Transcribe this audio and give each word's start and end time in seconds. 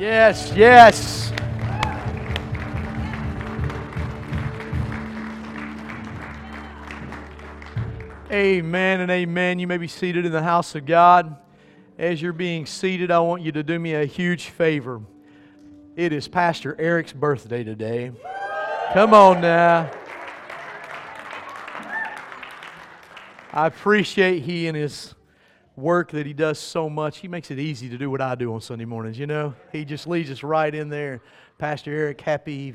Yes, 0.00 0.50
yes. 0.56 1.30
Amen 8.32 9.00
and 9.02 9.10
amen. 9.10 9.58
You 9.58 9.66
may 9.66 9.76
be 9.76 9.88
seated 9.88 10.24
in 10.24 10.32
the 10.32 10.42
house 10.42 10.74
of 10.74 10.86
God. 10.86 11.36
As 11.98 12.22
you're 12.22 12.32
being 12.32 12.64
seated, 12.64 13.10
I 13.10 13.18
want 13.18 13.42
you 13.42 13.52
to 13.52 13.62
do 13.62 13.78
me 13.78 13.92
a 13.92 14.06
huge 14.06 14.48
favor. 14.48 15.02
It 15.96 16.14
is 16.14 16.28
Pastor 16.28 16.80
Eric's 16.80 17.12
birthday 17.12 17.62
today. 17.62 18.10
Come 18.94 19.12
on 19.12 19.42
now. 19.42 19.90
I 23.52 23.66
appreciate 23.66 24.44
he 24.44 24.66
and 24.66 24.74
his 24.74 25.14
work 25.80 26.10
that 26.12 26.26
he 26.26 26.32
does 26.32 26.58
so 26.58 26.88
much. 26.90 27.18
He 27.18 27.28
makes 27.28 27.50
it 27.50 27.58
easy 27.58 27.88
to 27.88 27.98
do 27.98 28.10
what 28.10 28.20
I 28.20 28.34
do 28.34 28.52
on 28.54 28.60
Sunday 28.60 28.84
mornings, 28.84 29.18
you 29.18 29.26
know? 29.26 29.54
He 29.72 29.84
just 29.84 30.06
leads 30.06 30.30
us 30.30 30.42
right 30.42 30.74
in 30.74 30.88
there. 30.88 31.20
Pastor 31.58 31.92
Eric, 31.92 32.20
happy 32.20 32.74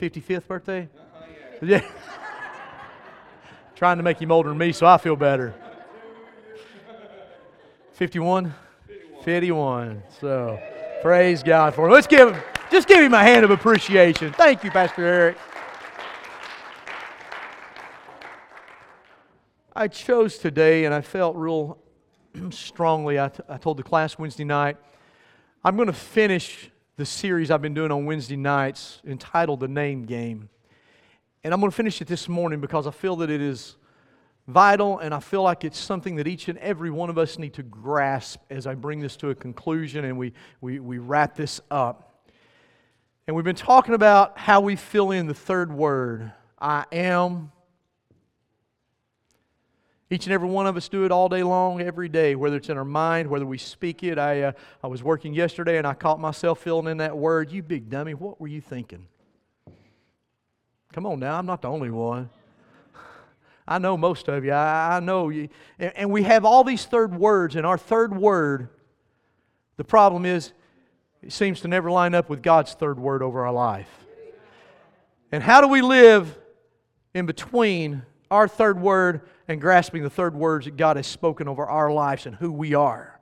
55th 0.00 0.46
birthday? 0.46 0.88
Uh-huh, 0.96 1.66
yeah. 1.66 1.80
Trying 3.76 3.98
to 3.98 4.02
make 4.02 4.20
him 4.20 4.32
older 4.32 4.48
than 4.48 4.58
me 4.58 4.72
so 4.72 4.86
I 4.86 4.98
feel 4.98 5.16
better. 5.16 5.54
51? 7.92 8.54
51. 9.22 10.02
So, 10.20 10.60
praise 11.02 11.42
God 11.42 11.74
for 11.74 11.86
him. 11.86 11.92
Let's 11.92 12.06
give 12.06 12.28
him, 12.28 12.42
just 12.70 12.88
give 12.88 13.00
him 13.00 13.14
a 13.14 13.22
hand 13.22 13.44
of 13.44 13.50
appreciation. 13.50 14.32
Thank 14.32 14.64
you, 14.64 14.70
Pastor 14.70 15.04
Eric. 15.04 15.38
I 19.74 19.88
chose 19.88 20.38
today, 20.38 20.86
and 20.86 20.94
I 20.94 21.02
felt 21.02 21.36
real 21.36 21.78
strongly. 22.50 23.18
I, 23.18 23.28
t- 23.28 23.42
I 23.48 23.56
told 23.56 23.76
the 23.76 23.82
class 23.82 24.18
Wednesday 24.18 24.44
night, 24.44 24.76
I'm 25.64 25.76
going 25.76 25.86
to 25.86 25.92
finish 25.92 26.70
the 26.96 27.04
series 27.04 27.50
I've 27.50 27.62
been 27.62 27.74
doing 27.74 27.90
on 27.90 28.06
Wednesday 28.06 28.36
nights 28.36 29.00
entitled 29.06 29.60
The 29.60 29.68
Name 29.68 30.04
Game. 30.04 30.48
And 31.44 31.52
I'm 31.52 31.60
going 31.60 31.70
to 31.70 31.76
finish 31.76 32.00
it 32.00 32.08
this 32.08 32.28
morning 32.28 32.60
because 32.60 32.86
I 32.86 32.90
feel 32.90 33.16
that 33.16 33.30
it 33.30 33.40
is 33.40 33.76
vital 34.48 34.98
and 34.98 35.12
I 35.12 35.20
feel 35.20 35.42
like 35.42 35.64
it's 35.64 35.78
something 35.78 36.16
that 36.16 36.26
each 36.26 36.48
and 36.48 36.58
every 36.58 36.90
one 36.90 37.10
of 37.10 37.18
us 37.18 37.38
need 37.38 37.54
to 37.54 37.62
grasp 37.62 38.40
as 38.48 38.66
I 38.66 38.74
bring 38.74 39.00
this 39.00 39.16
to 39.18 39.30
a 39.30 39.34
conclusion 39.34 40.04
and 40.04 40.16
we, 40.16 40.32
we, 40.60 40.78
we 40.78 40.98
wrap 40.98 41.36
this 41.36 41.60
up. 41.70 42.24
And 43.26 43.34
we've 43.34 43.44
been 43.44 43.56
talking 43.56 43.94
about 43.94 44.38
how 44.38 44.60
we 44.60 44.76
fill 44.76 45.10
in 45.10 45.26
the 45.26 45.34
third 45.34 45.72
word 45.72 46.32
I 46.58 46.84
am 46.92 47.52
each 50.08 50.26
and 50.26 50.32
every 50.32 50.48
one 50.48 50.66
of 50.66 50.76
us 50.76 50.88
do 50.88 51.04
it 51.04 51.10
all 51.10 51.28
day 51.28 51.42
long, 51.42 51.80
every 51.80 52.08
day, 52.08 52.36
whether 52.36 52.56
it's 52.56 52.68
in 52.68 52.78
our 52.78 52.84
mind, 52.84 53.28
whether 53.28 53.46
we 53.46 53.58
speak 53.58 54.04
it. 54.04 54.18
I, 54.18 54.42
uh, 54.42 54.52
I 54.82 54.86
was 54.86 55.02
working 55.02 55.34
yesterday 55.34 55.78
and 55.78 55.86
I 55.86 55.94
caught 55.94 56.20
myself 56.20 56.60
filling 56.60 56.86
in 56.86 56.98
that 56.98 57.16
word. 57.16 57.50
You 57.50 57.62
big 57.62 57.90
dummy, 57.90 58.14
what 58.14 58.40
were 58.40 58.46
you 58.46 58.60
thinking? 58.60 59.06
Come 60.92 61.06
on 61.06 61.18
now, 61.18 61.36
I'm 61.36 61.46
not 61.46 61.60
the 61.62 61.68
only 61.68 61.90
one. 61.90 62.30
I 63.68 63.78
know 63.78 63.96
most 63.96 64.28
of 64.28 64.44
you. 64.44 64.52
I, 64.52 64.96
I 64.96 65.00
know 65.00 65.28
you. 65.28 65.48
And, 65.78 65.92
and 65.96 66.10
we 66.12 66.22
have 66.22 66.44
all 66.44 66.62
these 66.62 66.84
third 66.84 67.12
words, 67.12 67.56
and 67.56 67.66
our 67.66 67.78
third 67.78 68.16
word, 68.16 68.68
the 69.76 69.84
problem 69.84 70.24
is, 70.24 70.52
it 71.20 71.32
seems 71.32 71.62
to 71.62 71.68
never 71.68 71.90
line 71.90 72.14
up 72.14 72.28
with 72.28 72.42
God's 72.42 72.74
third 72.74 73.00
word 73.00 73.22
over 73.22 73.44
our 73.44 73.52
life. 73.52 73.90
And 75.32 75.42
how 75.42 75.60
do 75.60 75.66
we 75.66 75.82
live 75.82 76.38
in 77.12 77.26
between 77.26 78.02
our 78.30 78.48
third 78.48 78.80
word 78.80 79.22
and 79.48 79.60
grasping 79.60 80.02
the 80.02 80.10
third 80.10 80.34
words 80.34 80.64
that 80.64 80.76
God 80.76 80.96
has 80.96 81.06
spoken 81.06 81.48
over 81.48 81.66
our 81.66 81.92
lives 81.92 82.26
and 82.26 82.34
who 82.34 82.50
we 82.50 82.74
are. 82.74 83.16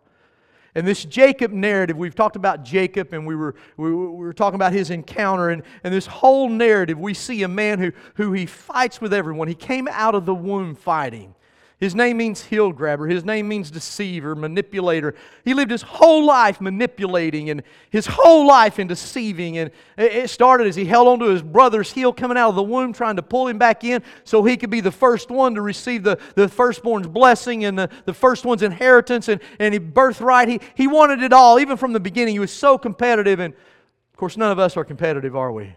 And 0.74 0.86
this 0.86 1.04
Jacob 1.04 1.52
narrative, 1.52 1.96
we've 1.96 2.14
talked 2.14 2.34
about 2.34 2.64
Jacob 2.64 3.12
and 3.12 3.26
we 3.26 3.36
were, 3.36 3.54
we 3.76 3.92
were 3.94 4.32
talking 4.32 4.56
about 4.56 4.72
his 4.72 4.90
encounter. 4.90 5.50
And, 5.50 5.62
and 5.84 5.94
this 5.94 6.06
whole 6.06 6.48
narrative, 6.48 6.98
we 6.98 7.14
see 7.14 7.44
a 7.44 7.48
man 7.48 7.78
who, 7.78 7.92
who 8.14 8.32
he 8.32 8.46
fights 8.46 9.00
with 9.00 9.14
everyone. 9.14 9.46
He 9.46 9.54
came 9.54 9.86
out 9.88 10.16
of 10.16 10.26
the 10.26 10.34
womb 10.34 10.74
fighting. 10.74 11.34
His 11.84 11.94
name 11.94 12.16
means 12.16 12.42
heel 12.42 12.72
grabber. 12.72 13.06
His 13.06 13.26
name 13.26 13.46
means 13.46 13.70
deceiver, 13.70 14.34
manipulator. 14.34 15.14
He 15.44 15.52
lived 15.52 15.70
his 15.70 15.82
whole 15.82 16.24
life 16.24 16.58
manipulating 16.58 17.50
and 17.50 17.62
his 17.90 18.06
whole 18.06 18.46
life 18.46 18.78
in 18.78 18.86
deceiving. 18.86 19.58
And 19.58 19.70
it 19.98 20.30
started 20.30 20.66
as 20.66 20.76
he 20.76 20.86
held 20.86 21.08
onto 21.08 21.26
his 21.26 21.42
brother's 21.42 21.92
heel 21.92 22.10
coming 22.10 22.38
out 22.38 22.48
of 22.48 22.54
the 22.54 22.62
womb, 22.62 22.94
trying 22.94 23.16
to 23.16 23.22
pull 23.22 23.48
him 23.48 23.58
back 23.58 23.84
in 23.84 24.02
so 24.24 24.42
he 24.42 24.56
could 24.56 24.70
be 24.70 24.80
the 24.80 24.90
first 24.90 25.30
one 25.30 25.54
to 25.56 25.60
receive 25.60 26.04
the, 26.04 26.18
the 26.36 26.48
firstborn's 26.48 27.06
blessing 27.06 27.66
and 27.66 27.78
the, 27.78 27.90
the 28.06 28.14
first 28.14 28.46
one's 28.46 28.62
inheritance 28.62 29.28
and, 29.28 29.42
and 29.58 29.74
his 29.74 29.82
birthright. 29.82 30.48
He, 30.48 30.60
he 30.74 30.86
wanted 30.86 31.22
it 31.22 31.34
all, 31.34 31.60
even 31.60 31.76
from 31.76 31.92
the 31.92 32.00
beginning. 32.00 32.34
He 32.34 32.38
was 32.38 32.50
so 32.50 32.78
competitive. 32.78 33.40
And 33.40 33.52
of 33.52 34.16
course, 34.16 34.38
none 34.38 34.50
of 34.50 34.58
us 34.58 34.78
are 34.78 34.86
competitive, 34.86 35.36
are 35.36 35.52
we? 35.52 35.76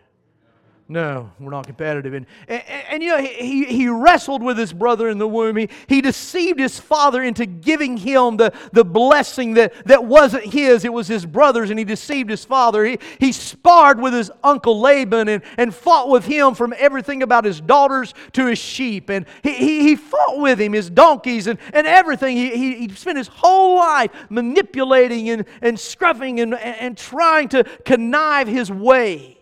No, 0.90 1.30
we're 1.38 1.52
not 1.52 1.68
competitive. 1.68 2.14
And, 2.14 2.26
and, 2.48 2.64
and, 2.90 3.04
you 3.04 3.10
know, 3.10 3.22
he, 3.22 3.66
he 3.66 3.90
wrestled 3.90 4.42
with 4.42 4.58
his 4.58 4.72
brother 4.72 5.10
in 5.10 5.18
the 5.18 5.28
womb. 5.28 5.58
He, 5.58 5.68
he 5.88 6.00
deceived 6.00 6.60
his 6.60 6.80
father 6.80 7.22
into 7.22 7.46
giving 7.46 7.98
him 7.98 8.38
the, 8.38 8.54
the 8.72 8.86
blessing 8.86 9.56
that, 9.56 9.74
that 9.86 10.06
wasn't 10.06 10.46
his, 10.46 10.86
it 10.86 10.94
was 10.94 11.10
his 11.10 11.26
brother's, 11.26 11.72
and 11.72 11.78
he 11.78 11.84
deceived 11.84 12.30
his 12.30 12.46
father. 12.46 12.86
He, 12.86 13.00
he 13.20 13.34
sparred 13.34 14.00
with 14.00 14.14
his 14.14 14.32
uncle 14.46 14.80
Laban 14.80 15.28
and, 15.28 15.44
and 15.58 15.76
fought 15.76 16.08
with 16.08 16.24
him 16.24 16.56
from 16.56 16.74
everything 16.78 17.22
about 17.22 17.44
his 17.44 17.60
daughters 17.60 18.14
to 18.32 18.46
his 18.46 18.58
sheep. 18.58 19.10
And 19.10 19.26
he, 19.44 19.54
he, 19.56 19.82
he 19.82 19.96
fought 19.98 20.40
with 20.40 20.58
him, 20.58 20.72
his 20.72 20.90
donkeys, 20.90 21.48
and, 21.48 21.60
and 21.74 21.86
everything. 21.86 22.38
He, 22.38 22.56
he, 22.56 22.88
he 22.88 22.96
spent 22.96 23.18
his 23.18 23.28
whole 23.28 23.76
life 23.76 24.12
manipulating 24.30 25.32
and, 25.32 25.44
and 25.62 25.76
scruffing 25.76 26.42
and, 26.42 26.54
and, 26.54 26.78
and 26.80 26.98
trying 26.98 27.50
to 27.50 27.66
connive 27.84 28.48
his 28.48 28.72
way. 28.72 29.37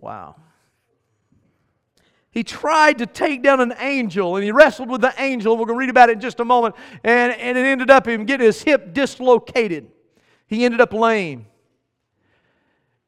Wow. 0.00 0.36
He 2.30 2.44
tried 2.44 2.98
to 2.98 3.06
take 3.06 3.42
down 3.42 3.60
an 3.60 3.74
angel 3.78 4.36
and 4.36 4.44
he 4.44 4.52
wrestled 4.52 4.88
with 4.88 5.00
the 5.00 5.12
angel. 5.18 5.56
We're 5.56 5.66
going 5.66 5.76
to 5.76 5.80
read 5.80 5.90
about 5.90 6.10
it 6.10 6.12
in 6.12 6.20
just 6.20 6.40
a 6.40 6.44
moment. 6.44 6.76
And, 7.04 7.32
and 7.32 7.58
it 7.58 7.66
ended 7.66 7.90
up 7.90 8.06
him 8.06 8.24
getting 8.24 8.46
his 8.46 8.62
hip 8.62 8.94
dislocated. 8.94 9.90
He 10.46 10.64
ended 10.64 10.80
up 10.80 10.92
lame. 10.92 11.46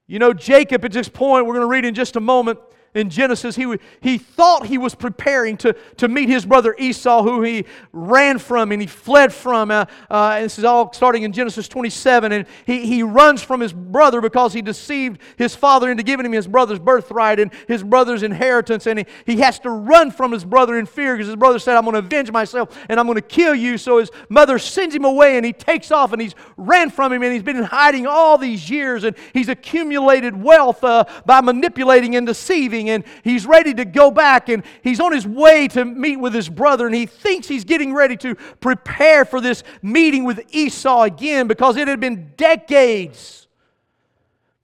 You 0.06 0.18
know, 0.18 0.32
Jacob 0.32 0.84
at 0.84 0.92
this 0.92 1.08
point, 1.08 1.46
we're 1.46 1.54
going 1.54 1.66
to 1.66 1.70
read 1.70 1.84
in 1.84 1.94
just 1.94 2.16
a 2.16 2.20
moment, 2.20 2.58
in 2.94 3.08
Genesis, 3.08 3.56
he, 3.56 3.78
he 4.02 4.18
thought 4.18 4.66
he 4.66 4.76
was 4.76 4.94
preparing 4.94 5.56
to, 5.58 5.74
to 5.96 6.08
meet 6.08 6.28
his 6.28 6.44
brother 6.44 6.76
Esau, 6.78 7.22
who 7.22 7.42
he 7.42 7.64
ran 7.90 8.38
from 8.38 8.70
and 8.70 8.82
he 8.82 8.86
fled 8.86 9.32
from. 9.32 9.70
Uh, 9.70 9.86
uh, 10.10 10.40
this 10.40 10.58
is 10.58 10.64
all 10.64 10.92
starting 10.92 11.22
in 11.22 11.32
Genesis 11.32 11.68
27. 11.68 12.32
And 12.32 12.46
he, 12.66 12.84
he 12.84 13.02
runs 13.02 13.42
from 13.42 13.60
his 13.60 13.72
brother 13.72 14.20
because 14.20 14.52
he 14.52 14.60
deceived 14.60 15.22
his 15.36 15.54
father 15.54 15.90
into 15.90 16.02
giving 16.02 16.26
him 16.26 16.32
his 16.32 16.46
brother's 16.46 16.78
birthright 16.78 17.40
and 17.40 17.50
his 17.66 17.82
brother's 17.82 18.22
inheritance. 18.22 18.86
And 18.86 18.98
he, 18.98 19.06
he 19.24 19.40
has 19.40 19.58
to 19.60 19.70
run 19.70 20.10
from 20.10 20.30
his 20.30 20.44
brother 20.44 20.78
in 20.78 20.84
fear 20.84 21.14
because 21.14 21.28
his 21.28 21.36
brother 21.36 21.58
said, 21.58 21.76
I'm 21.76 21.84
going 21.84 21.94
to 21.94 22.00
avenge 22.00 22.30
myself 22.30 22.76
and 22.90 23.00
I'm 23.00 23.06
going 23.06 23.16
to 23.16 23.22
kill 23.22 23.54
you. 23.54 23.78
So 23.78 23.98
his 23.98 24.10
mother 24.28 24.58
sends 24.58 24.94
him 24.94 25.06
away 25.06 25.38
and 25.38 25.46
he 25.46 25.54
takes 25.54 25.90
off 25.90 26.12
and 26.12 26.20
he's 26.20 26.34
ran 26.58 26.90
from 26.90 27.10
him 27.10 27.22
and 27.22 27.32
he's 27.32 27.42
been 27.42 27.56
in 27.56 27.64
hiding 27.64 28.06
all 28.06 28.36
these 28.36 28.68
years 28.68 29.04
and 29.04 29.16
he's 29.32 29.48
accumulated 29.48 30.36
wealth 30.36 30.84
uh, 30.84 31.04
by 31.24 31.40
manipulating 31.40 32.16
and 32.16 32.26
deceiving 32.26 32.81
and 32.90 33.04
he's 33.24 33.46
ready 33.46 33.74
to 33.74 33.84
go 33.84 34.10
back 34.10 34.48
and 34.48 34.62
he's 34.82 35.00
on 35.00 35.12
his 35.12 35.26
way 35.26 35.68
to 35.68 35.84
meet 35.84 36.16
with 36.16 36.34
his 36.34 36.48
brother 36.48 36.86
and 36.86 36.94
he 36.94 37.06
thinks 37.06 37.48
he's 37.48 37.64
getting 37.64 37.92
ready 37.94 38.16
to 38.18 38.34
prepare 38.60 39.24
for 39.24 39.40
this 39.40 39.62
meeting 39.82 40.24
with 40.24 40.40
Esau 40.50 41.02
again 41.02 41.46
because 41.46 41.76
it 41.76 41.88
had 41.88 42.00
been 42.00 42.32
decades. 42.36 43.46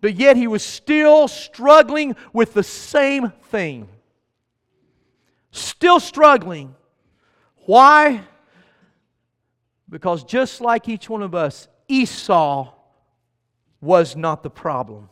But 0.00 0.16
yet 0.16 0.36
he 0.36 0.46
was 0.46 0.62
still 0.62 1.28
struggling 1.28 2.14
with 2.32 2.54
the 2.54 2.62
same 2.62 3.30
thing. 3.50 3.88
Still 5.50 5.98
struggling. 5.98 6.74
Why? 7.66 8.22
Because 9.88 10.24
just 10.24 10.60
like 10.60 10.88
each 10.88 11.08
one 11.08 11.22
of 11.22 11.34
us, 11.34 11.68
Esau 11.88 12.72
was 13.80 14.16
not 14.16 14.42
the 14.42 14.50
problem. 14.50 15.08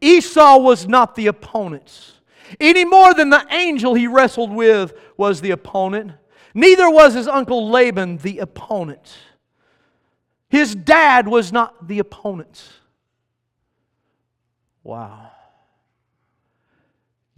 Esau 0.00 0.58
was 0.58 0.86
not 0.86 1.14
the 1.14 1.26
opponent. 1.26 2.12
Any 2.60 2.84
more 2.84 3.14
than 3.14 3.30
the 3.30 3.46
angel 3.50 3.94
he 3.94 4.06
wrestled 4.06 4.52
with 4.52 4.94
was 5.16 5.40
the 5.40 5.50
opponent. 5.50 6.12
Neither 6.54 6.88
was 6.88 7.14
his 7.14 7.26
uncle 7.26 7.68
Laban 7.68 8.18
the 8.18 8.38
opponent. 8.38 9.16
His 10.48 10.74
dad 10.74 11.26
was 11.26 11.52
not 11.52 11.88
the 11.88 11.98
opponent. 11.98 12.72
Wow. 14.82 15.30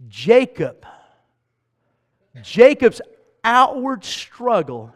Jacob, 0.07 0.85
Jacob's 2.43 3.01
outward 3.43 4.05
struggle 4.05 4.93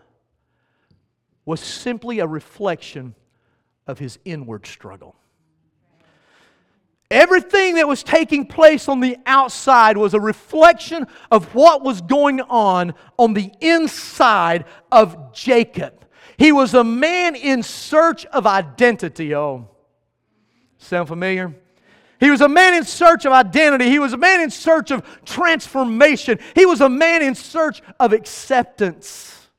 was 1.46 1.60
simply 1.60 2.19
a 2.19 2.28
reflection 2.28 3.16
of 3.88 3.98
his 3.98 4.19
inward 4.25 4.68
struggle. 4.68 5.16
Everything 7.12 7.75
that 7.75 7.90
was 7.90 8.04
taking 8.04 8.46
place 8.46 8.88
on 8.88 9.02
the 9.02 9.18
outside 9.25 9.98
was 9.98 10.13
a 10.13 10.19
reflection 10.19 11.06
of 11.30 11.54
what 11.54 11.84
was 11.84 12.00
going 12.00 12.40
on 12.40 12.94
on 13.19 13.34
the 13.34 13.52
inside 13.60 14.63
of 14.92 15.34
Jacob. 15.34 16.06
He 16.38 16.54
was 16.54 16.74
a 16.74 16.86
man 16.86 17.36
in 17.36 17.63
search 17.63 18.25
of 18.28 18.48
identity. 18.48 19.36
Oh, 19.36 19.68
Sound 20.78 21.10
familiar? 21.10 21.54
He 22.19 22.30
was 22.30 22.40
a 22.40 22.48
man 22.48 22.75
in 22.75 22.86
search 22.86 23.25
of 23.25 23.34
identity. 23.34 23.90
He 23.90 24.00
was 24.00 24.13
a 24.13 24.18
man 24.18 24.42
in 24.42 24.50
search 24.50 24.90
of 24.90 25.04
transformation. 25.25 26.40
He 26.56 26.66
was 26.66 26.80
a 26.80 26.90
man 26.90 27.22
in 27.22 27.36
search 27.36 27.81
of 28.00 28.13
acceptance. 28.13 29.50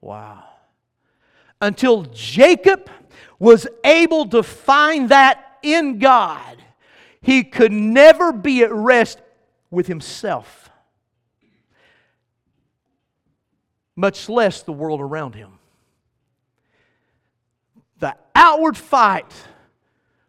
Wow. 0.00 0.44
Until 1.60 2.02
Jacob 2.12 2.90
was 3.38 3.66
able 3.84 4.26
to 4.28 4.42
find 4.42 5.08
that 5.08 5.58
in 5.62 5.98
God, 5.98 6.62
he 7.20 7.42
could 7.42 7.72
never 7.72 8.32
be 8.32 8.62
at 8.62 8.72
rest 8.72 9.20
with 9.70 9.86
himself, 9.86 10.70
much 13.96 14.28
less 14.28 14.62
the 14.62 14.72
world 14.72 15.00
around 15.00 15.34
him 15.34 15.58
the 18.04 18.14
outward 18.34 18.76
fight 18.76 19.32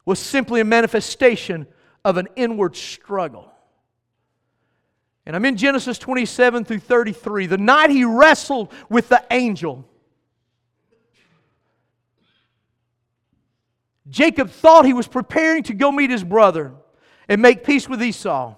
was 0.06 0.18
simply 0.18 0.62
a 0.62 0.66
manifestation 0.66 1.68
of 2.06 2.16
an 2.16 2.28
inward 2.38 2.76
struggle. 2.76 3.52
And 5.26 5.36
I'm 5.36 5.44
in 5.44 5.58
Genesis 5.58 5.98
27 5.98 6.64
through 6.64 6.80
33. 6.80 7.48
The 7.48 7.58
night 7.58 7.90
he 7.90 8.06
wrestled 8.06 8.72
with 8.90 9.10
the 9.10 9.22
angel, 9.32 9.86
Jacob 14.10 14.50
thought 14.50 14.86
he 14.86 14.94
was 14.94 15.08
preparing 15.08 15.64
to 15.64 15.74
go 15.74 15.92
meet 15.92 16.10
his 16.10 16.24
brother 16.24 16.74
and 17.28 17.42
make 17.42 17.64
peace 17.64 17.90
with 17.90 18.02
Esau. 18.04 18.56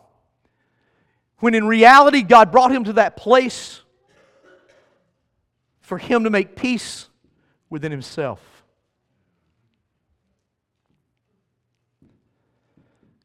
When 1.39 1.53
in 1.53 1.67
reality, 1.67 2.21
God 2.21 2.51
brought 2.51 2.71
him 2.71 2.83
to 2.85 2.93
that 2.93 3.15
place 3.15 3.81
for 5.81 5.97
him 5.97 6.25
to 6.25 6.29
make 6.29 6.55
peace 6.55 7.07
within 7.69 7.91
himself. 7.91 8.41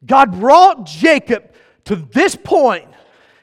God 0.05 0.39
brought 0.39 0.85
Jacob 0.85 1.53
to 1.85 1.97
this 1.97 2.37
point. 2.37 2.89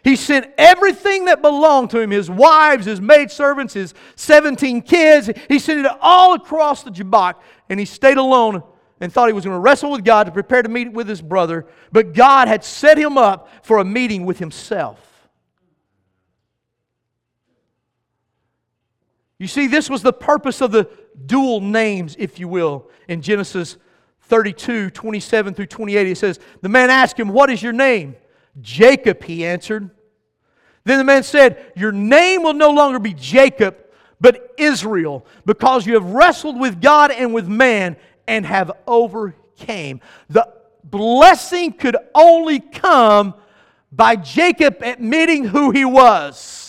He 0.10 0.16
sent 0.16 0.52
everything 0.58 1.26
that 1.26 1.44
belonged 1.44 1.92
to 1.92 2.00
him 2.00 2.10
his 2.10 2.32
wives, 2.32 2.88
his 2.88 3.00
maidservants, 3.00 3.76
his 3.76 3.94
17 4.16 4.82
kids. 4.82 5.30
He 5.48 5.60
sent 5.60 5.86
it 5.86 5.92
all 6.02 6.34
across 6.34 6.82
the 6.82 6.90
Jabbok, 6.90 7.44
and 7.70 7.80
he 7.80 7.86
stayed 7.86 8.18
alone 8.18 8.64
and 9.00 9.14
thought 9.14 9.28
he 9.28 9.34
was 9.34 9.46
going 9.46 9.56
to 9.56 9.60
wrestle 9.60 9.92
with 9.92 10.04
God 10.04 10.24
to 10.24 10.32
prepare 10.32 10.64
to 10.64 10.70
meet 10.70 10.92
with 10.92 11.08
his 11.08 11.22
brother. 11.22 11.68
But 11.92 12.14
God 12.16 12.48
had 12.48 12.64
set 12.64 12.98
him 12.98 13.20
up 13.20 13.50
for 13.62 13.78
a 13.78 13.86
meeting 13.86 14.26
with 14.26 14.40
himself. 14.40 15.30
You 19.38 19.46
see, 19.46 19.68
this 19.68 19.92
was 19.92 20.02
the 20.02 20.12
purpose 20.12 20.60
of 20.60 20.72
the 20.72 20.90
dual 21.24 21.62
names, 21.62 22.16
if 22.18 22.40
you 22.40 22.48
will, 22.48 22.90
in 23.08 23.22
Genesis 23.22 23.78
32, 24.24 24.90
27 24.90 25.54
through 25.54 25.68
28, 25.68 26.08
it 26.08 26.18
says, 26.18 26.40
The 26.64 26.70
man 26.70 26.90
asked 26.90 27.20
him, 27.20 27.28
What 27.28 27.52
is 27.52 27.62
your 27.62 27.74
name? 27.74 28.16
Jacob, 28.60 29.24
he 29.24 29.46
answered. 29.46 29.92
Then 30.84 30.98
the 30.98 31.04
man 31.04 31.24
said, 31.24 31.72
Your 31.76 31.92
name 31.92 32.44
will 32.44 32.54
no 32.54 32.72
longer 32.72 33.00
be 33.00 33.14
Jacob, 33.14 33.78
but 34.22 34.54
Israel, 34.58 35.26
because 35.46 35.86
you 35.86 35.94
have 35.94 36.06
wrestled 36.06 36.60
with 36.60 36.82
God 36.82 37.12
and 37.12 37.34
with 37.34 37.48
man 37.48 37.98
and 38.28 38.46
have 38.46 38.72
overcame. 38.88 40.02
The 40.30 40.48
blessing 40.84 41.74
could 41.74 41.98
only 42.14 42.60
come 42.60 43.34
by 43.92 44.16
Jacob 44.16 44.78
admitting 44.82 45.46
who 45.46 45.72
he 45.72 45.86
was. 45.86 46.69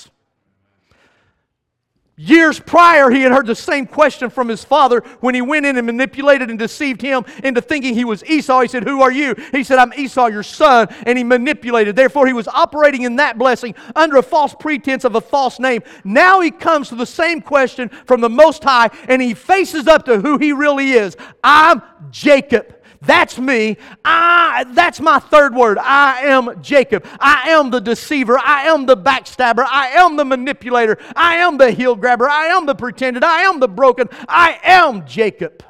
Years 2.23 2.61
prior, 2.61 3.09
he 3.09 3.23
had 3.23 3.33
heard 3.33 3.47
the 3.47 3.55
same 3.55 3.87
question 3.87 4.29
from 4.29 4.47
his 4.47 4.63
father 4.63 5.01
when 5.21 5.35
he 5.35 5.41
went 5.41 5.65
in 5.65 5.79
and 5.79 5.87
manipulated 5.87 6.51
and 6.51 6.59
deceived 6.59 7.01
him 7.01 7.25
into 7.43 7.63
thinking 7.63 7.95
he 7.95 8.05
was 8.05 8.23
Esau. 8.27 8.61
He 8.61 8.69
said, 8.69 8.85
Who 8.85 9.01
are 9.01 9.11
you? 9.11 9.35
He 9.53 9.65
said, 9.65 9.79
I'm 9.79 9.95
Esau, 9.95 10.27
your 10.27 10.43
son. 10.43 10.89
And 11.07 11.17
he 11.17 11.25
manipulated. 11.25 11.97
Therefore, 11.97 12.27
he 12.27 12.35
was 12.35 12.47
operating 12.47 13.05
in 13.05 13.17
that 13.17 13.39
blessing 13.39 13.75
under 13.97 14.19
a 14.19 14.23
false 14.23 14.55
pretense 14.55 15.05
of 15.05 15.15
a 15.15 15.21
false 15.23 15.59
name. 15.59 15.83
Now 16.05 16.43
he 16.43 16.51
comes 16.51 16.91
to 16.91 16.95
the 16.95 17.07
same 17.07 17.41
question 17.41 17.89
from 17.89 18.21
the 18.21 18.29
Most 18.29 18.63
High 18.65 18.91
and 19.09 19.23
he 19.23 19.33
faces 19.33 19.87
up 19.87 20.05
to 20.05 20.21
who 20.21 20.37
he 20.37 20.53
really 20.53 20.91
is 20.93 21.17
I'm 21.43 21.81
Jacob. 22.11 22.80
That's 23.03 23.39
me. 23.39 23.79
I, 24.05 24.67
that's 24.75 25.01
my 25.01 25.19
third 25.19 25.55
word. 25.55 25.79
I 25.79 26.21
am 26.27 26.61
Jacob. 26.61 27.07
I 27.19 27.51
am 27.51 27.71
the 27.71 27.81
deceiver. 27.81 28.39
I 28.39 28.65
am 28.65 28.85
the 28.85 28.97
backstabber. 28.97 29.65
I 29.67 29.89
am 29.89 30.17
the 30.17 30.25
manipulator. 30.25 30.99
I 31.17 31.37
am 31.37 31.57
the 31.57 31.71
heel 31.71 31.97
grabber. 31.97 32.29
I 32.29 32.49
am 32.49 32.67
the 32.67 32.75
pretended. 32.75 33.25
I 33.25 33.43
am 33.43 33.59
the 33.59 33.69
broken. 33.69 34.09
I 34.29 34.61
am 34.63 35.07
Jacob. 35.07 35.65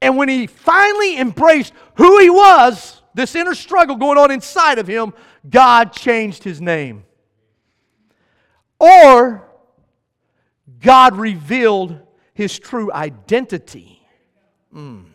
And 0.00 0.16
when 0.16 0.28
he 0.28 0.46
finally 0.46 1.18
embraced 1.18 1.72
who 1.96 2.20
he 2.20 2.30
was, 2.30 3.02
this 3.14 3.34
inner 3.34 3.54
struggle 3.54 3.96
going 3.96 4.18
on 4.18 4.30
inside 4.30 4.78
of 4.78 4.86
him, 4.86 5.12
God 5.48 5.92
changed 5.92 6.44
his 6.44 6.60
name. 6.60 7.04
Or 8.78 9.48
God 10.80 11.16
revealed 11.16 11.98
his 12.34 12.58
true 12.58 12.92
identity. 12.92 14.00
Mm. 14.74 15.11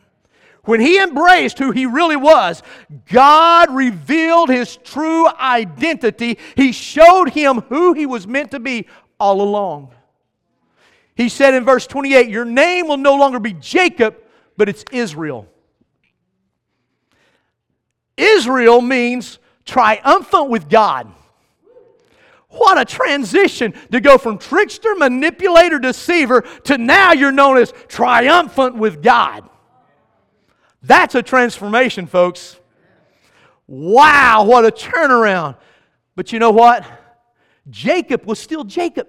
When 0.68 0.81
he 0.81 1.00
embraced 1.02 1.60
who 1.60 1.72
he 1.72 1.86
really 1.86 2.18
was, 2.18 2.62
God 3.10 3.74
revealed 3.74 4.50
his 4.50 4.75
true 4.75 5.25
identity. 5.30 6.38
He 6.58 6.74
showed 6.74 7.30
him 7.30 7.62
who 7.69 7.94
he 7.94 8.06
was 8.06 8.28
meant 8.28 8.52
to 8.52 8.60
be 8.60 8.86
all 9.18 9.42
along. 9.42 9.94
He 11.16 11.30
said 11.30 11.54
in 11.54 11.64
verse 11.64 11.88
28 11.88 12.28
Your 12.28 12.44
name 12.44 12.90
will 12.90 12.98
no 12.98 13.16
longer 13.16 13.40
be 13.40 13.54
Jacob, 13.54 14.18
but 14.58 14.68
it's 14.68 14.84
Israel. 14.92 15.48
Israel 18.18 18.81
means 18.81 19.40
triumphant 19.64 20.50
with 20.50 20.68
God. 20.68 21.10
What 22.50 22.78
a 22.78 22.84
transition 22.84 23.74
to 23.94 24.02
go 24.02 24.18
from 24.18 24.38
trickster, 24.38 24.96
manipulator, 24.96 25.80
deceiver 25.80 26.42
to 26.66 26.78
now 26.78 27.14
you're 27.14 27.31
known 27.31 27.56
as 27.56 27.74
triumphant 27.88 28.75
with 28.75 29.02
God. 29.02 29.50
That's 30.82 31.16
a 31.16 31.24
transformation, 31.24 32.08
folks. 32.08 32.60
Wow, 33.68 34.46
what 34.46 34.66
a 34.66 34.72
turnaround. 34.72 35.57
But 36.16 36.31
you 36.31 36.40
know 36.40 36.52
what? 36.52 36.86
Jacob 37.69 38.26
was 38.26 38.40
still 38.40 38.64
Jacob. 38.64 39.07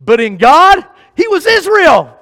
But 0.00 0.20
in 0.20 0.36
God, 0.36 0.84
he 1.16 1.26
was 1.28 1.46
Israel. 1.46 2.12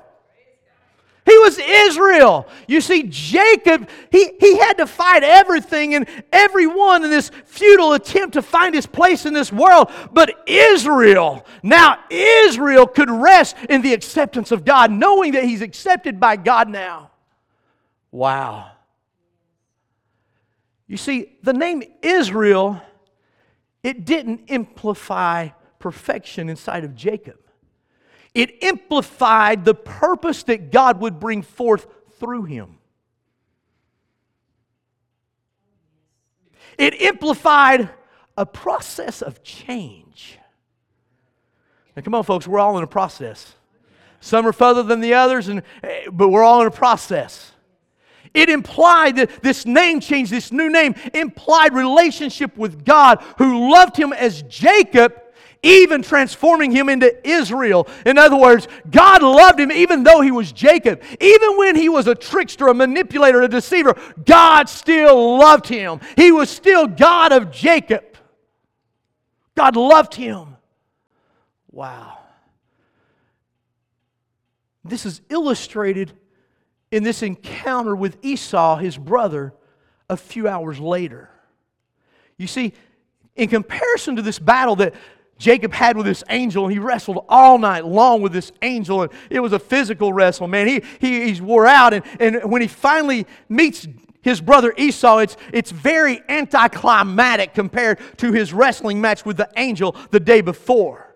He 1.27 1.39
was 1.39 1.59
Israel. 1.59 2.47
You 2.69 2.83
see, 2.83 3.05
Jacob, 3.05 3.89
he, 4.11 4.33
he 4.39 4.59
had 4.59 4.75
to 4.75 4.87
fight 4.87 5.25
everything 5.25 5.95
and 5.95 6.07
everyone 6.31 7.03
in 7.03 7.11
this 7.11 7.31
futile 7.47 7.95
attempt 7.95 8.35
to 8.35 8.43
find 8.43 8.75
his 8.75 8.87
place 8.87 9.25
in 9.25 9.33
this 9.33 9.51
world. 9.51 9.91
But 10.13 10.35
Israel, 10.47 11.47
now 11.63 11.99
Israel 12.11 12.87
could 12.87 13.11
rest 13.11 13.57
in 13.71 13.81
the 13.81 13.95
acceptance 13.95 14.53
of 14.53 14.67
God, 14.67 14.93
knowing 14.93 15.33
that 15.33 15.45
he's 15.45 15.63
accepted 15.63 16.21
by 16.21 16.37
God 16.37 16.69
now. 16.69 17.11
Wow. 18.15 18.71
You 20.87 20.97
see, 20.97 21.37
the 21.43 21.53
name 21.53 21.83
Israel, 22.01 22.81
it 23.83 24.05
didn't 24.05 24.53
amplify 24.53 25.49
perfection 25.81 26.49
inside 26.49 26.85
of 26.85 26.95
Jacob. 26.95 27.41
It 28.33 28.63
amplified 28.63 29.65
the 29.65 29.75
purpose 29.75 30.45
that 30.45 30.71
God 30.71 31.01
would 31.01 31.19
bring 31.19 31.43
forth 31.43 31.89
through 32.21 32.45
him. 32.45 32.79
It 36.79 36.95
amplified 37.03 37.91
a 38.37 38.47
process 38.47 39.23
of 39.23 39.43
change. 39.43 40.39
Now, 41.97 42.03
come 42.05 42.15
on, 42.15 42.23
folks, 42.23 42.47
we're 42.47 42.61
all 42.61 42.79
in 42.79 42.85
a 42.85 42.87
process. 42.87 43.57
Some 44.21 44.47
are 44.47 44.53
further 44.53 44.85
than 44.85 45.01
the 45.01 45.15
others, 45.15 45.49
and, 45.49 45.65
eh, 45.83 46.05
but 46.13 46.29
we're 46.29 46.45
all 46.45 46.61
in 46.61 46.69
a 46.69 46.71
process. 46.71 47.54
It 48.35 48.51
implied 48.51 49.17
that 49.17 49.43
this 49.43 49.65
name 49.65 50.01
change, 50.01 50.29
this 50.29 50.51
new 50.51 50.69
name, 50.69 50.97
implied 51.15 51.73
relationship 51.73 52.57
with 52.57 52.85
God 52.85 53.23
who 53.39 53.71
loved 53.71 53.97
him 53.97 54.13
as 54.13 54.43
Jacob, 54.43 55.15
even 55.63 56.03
transforming 56.03 56.73
him 56.73 56.89
into 56.89 57.27
Israel. 57.27 57.87
In 58.05 58.19
other 58.19 58.37
words, 58.37 58.67
God 58.91 59.23
loved 59.23 59.61
him 59.61 59.71
even 59.71 60.03
though 60.03 60.21
he 60.21 60.33
was 60.33 60.51
Jacob. 60.51 61.03
Even 61.21 61.57
when 61.57 61.77
he 61.77 61.89
was 61.89 62.09
a 62.09 62.15
trickster, 62.15 62.67
a 62.67 62.75
manipulator, 62.75 63.41
a 63.41 63.49
deceiver, 63.49 63.95
God 64.27 64.69
still 64.69 65.39
loved 65.39 65.69
him. 65.69 66.01
He 66.17 66.33
was 66.33 66.51
still 66.51 66.89
God 66.89 67.33
of 67.33 67.53
Jacob. 67.53 68.05
God 69.55 69.77
loved 69.77 70.15
him. 70.15 70.57
Wow. 71.71 72.19
This 74.85 75.07
is 75.07 75.21
illustrated 75.31 76.13
in 76.95 77.03
this 77.03 77.25
encounter 77.25 77.97
with 77.97 78.17
Esau, 78.23 78.77
his 78.77 78.97
brother, 78.97 79.53
a 80.09 80.17
few 80.17 80.47
hours 80.47 80.79
later. 80.79 81.29
You 82.37 82.47
see, 82.47 82.73
in 83.35 83.49
comparison 83.49 84.15
to 84.15 84.23
this 84.23 84.39
battle 84.39 84.77
that 84.77 84.95
Jacob 85.37 85.73
had 85.73 85.97
with 85.97 86.07
this 86.07 86.23
angel, 86.31 86.63
and 86.63 86.73
he 86.73 86.79
wrestled 86.79 87.25
all 87.29 87.59
night 87.59 87.85
long 87.85 88.23
with 88.23 88.33
this 88.33 88.53
angel, 88.63 89.03
and 89.03 89.13
it 89.29 89.41
was 89.41 89.53
a 89.53 89.59
physical 89.59 90.13
wrestle, 90.13 90.47
man. 90.47 90.69
He, 90.69 90.83
he 91.01 91.25
he's 91.25 91.43
wore 91.43 91.67
out, 91.67 91.95
and, 91.95 92.05
and 92.21 92.49
when 92.49 92.63
he 92.63 92.69
finally 92.69 93.27
meets 93.49 93.89
his 94.23 94.41
brother 94.41 94.73
Esau, 94.79 95.19
it's, 95.19 95.37
it's 95.53 95.73
very 95.73 96.23
anticlimactic 96.29 97.55
compared 97.55 97.99
to 98.19 98.31
his 98.31 98.53
wrestling 98.53 99.01
match 99.01 99.25
with 99.27 99.37
the 99.37 99.51
angel 99.57 99.97
the 100.13 100.21
day 100.21 100.43
before. 100.43 101.13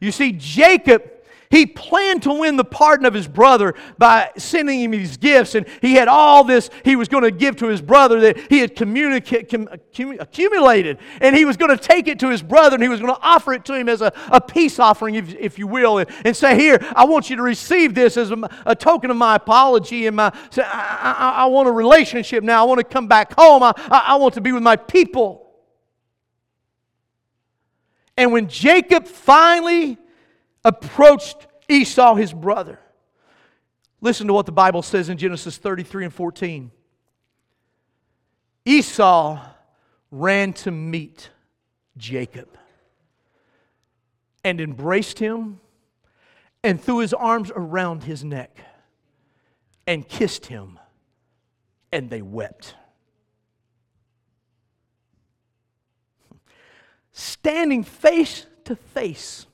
You 0.00 0.12
see, 0.12 0.32
Jacob 0.32 1.02
he 1.50 1.66
planned 1.66 2.22
to 2.22 2.32
win 2.32 2.56
the 2.56 2.64
pardon 2.64 3.04
of 3.04 3.12
his 3.12 3.26
brother 3.26 3.74
by 3.98 4.30
sending 4.36 4.80
him 4.80 4.92
these 4.92 5.16
gifts, 5.16 5.56
and 5.56 5.66
he 5.80 5.94
had 5.94 6.06
all 6.06 6.44
this 6.44 6.70
he 6.84 6.94
was 6.94 7.08
going 7.08 7.24
to 7.24 7.32
give 7.32 7.56
to 7.56 7.66
his 7.66 7.82
brother 7.82 8.20
that 8.20 8.38
he 8.48 8.60
had 8.60 8.70
accumulated, 8.70 10.98
and 11.20 11.34
he 11.34 11.44
was 11.44 11.56
going 11.56 11.76
to 11.76 11.76
take 11.76 12.06
it 12.06 12.20
to 12.20 12.28
his 12.28 12.40
brother, 12.40 12.74
and 12.74 12.82
he 12.84 12.88
was 12.88 13.00
going 13.00 13.12
to 13.12 13.20
offer 13.20 13.52
it 13.52 13.64
to 13.64 13.74
him 13.74 13.88
as 13.88 14.00
a, 14.00 14.12
a 14.28 14.40
peace 14.40 14.78
offering, 14.78 15.16
if, 15.16 15.34
if 15.34 15.58
you 15.58 15.66
will, 15.66 15.98
and, 15.98 16.08
and 16.24 16.36
say, 16.36 16.54
Here, 16.54 16.78
I 16.94 17.04
want 17.04 17.28
you 17.28 17.34
to 17.34 17.42
receive 17.42 17.96
this 17.96 18.16
as 18.16 18.30
a, 18.30 18.48
a 18.64 18.76
token 18.76 19.10
of 19.10 19.16
my 19.16 19.34
apology, 19.34 20.06
and 20.06 20.14
my, 20.14 20.32
I, 20.56 20.62
I, 20.62 21.32
I, 21.42 21.46
want 21.46 21.68
a 21.68 21.72
relationship 21.72 22.44
now. 22.44 22.62
I 22.62 22.68
want 22.68 22.78
to 22.78 22.84
come 22.84 23.08
back 23.08 23.34
home. 23.36 23.64
I, 23.64 23.72
I 23.90 24.14
want 24.16 24.34
to 24.34 24.40
be 24.40 24.52
with 24.52 24.62
my 24.62 24.76
people. 24.76 25.50
And 28.16 28.30
when 28.30 28.48
Jacob 28.48 29.08
finally 29.08 29.98
approached 30.64 31.46
Esau, 31.68 32.14
his 32.14 32.32
brother. 32.32 32.78
Listen 34.00 34.26
to 34.26 34.32
what 34.32 34.46
the 34.46 34.52
Bible 34.52 34.82
says 34.82 35.08
in 35.08 35.18
Genesis 35.18 35.58
33 35.58 36.06
and 36.06 36.14
14. 36.14 36.70
Esau 38.64 39.40
ran 40.10 40.52
to 40.52 40.70
meet 40.70 41.30
Jacob 41.96 42.48
and 44.44 44.60
embraced 44.60 45.18
him 45.18 45.60
and 46.62 46.80
threw 46.80 46.98
his 46.98 47.12
arms 47.12 47.50
around 47.54 48.04
his 48.04 48.24
neck 48.24 48.58
and 49.86 50.06
kissed 50.08 50.46
him, 50.46 50.78
and 51.92 52.10
they 52.10 52.22
wept. 52.22 52.74
Standing 57.12 57.82
face 57.82 58.46
to 58.64 58.76
face 58.76 59.46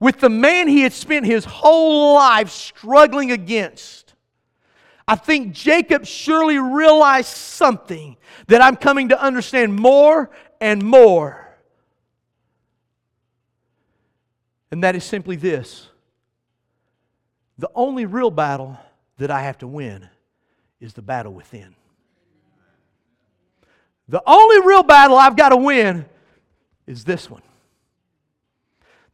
with 0.00 0.20
the 0.20 0.28
man 0.28 0.68
he 0.68 0.82
had 0.82 0.92
spent 0.92 1.26
his 1.26 1.44
whole 1.44 2.14
life 2.14 2.50
struggling 2.50 3.32
against. 3.32 4.14
I 5.08 5.14
think 5.14 5.52
Jacob 5.52 6.04
surely 6.04 6.58
realized 6.58 7.28
something 7.28 8.16
that 8.48 8.60
I'm 8.60 8.76
coming 8.76 9.10
to 9.10 9.20
understand 9.20 9.74
more 9.74 10.30
and 10.60 10.82
more. 10.82 11.46
And 14.70 14.82
that 14.82 14.96
is 14.96 15.04
simply 15.04 15.36
this 15.36 15.88
the 17.58 17.70
only 17.74 18.04
real 18.04 18.30
battle 18.30 18.78
that 19.16 19.30
I 19.30 19.40
have 19.42 19.58
to 19.58 19.66
win 19.66 20.08
is 20.80 20.92
the 20.92 21.02
battle 21.02 21.32
within. 21.32 21.74
The 24.08 24.22
only 24.26 24.66
real 24.66 24.82
battle 24.82 25.16
I've 25.16 25.36
got 25.36 25.48
to 25.48 25.56
win 25.56 26.04
is 26.86 27.04
this 27.04 27.30
one. 27.30 27.42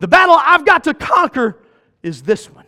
The 0.02 0.09
battle 0.09 0.37
I've 0.37 0.66
got 0.66 0.82
to 0.85 0.94
conquer 0.94 1.59
is 2.02 2.23
this 2.23 2.50
one. 2.50 2.64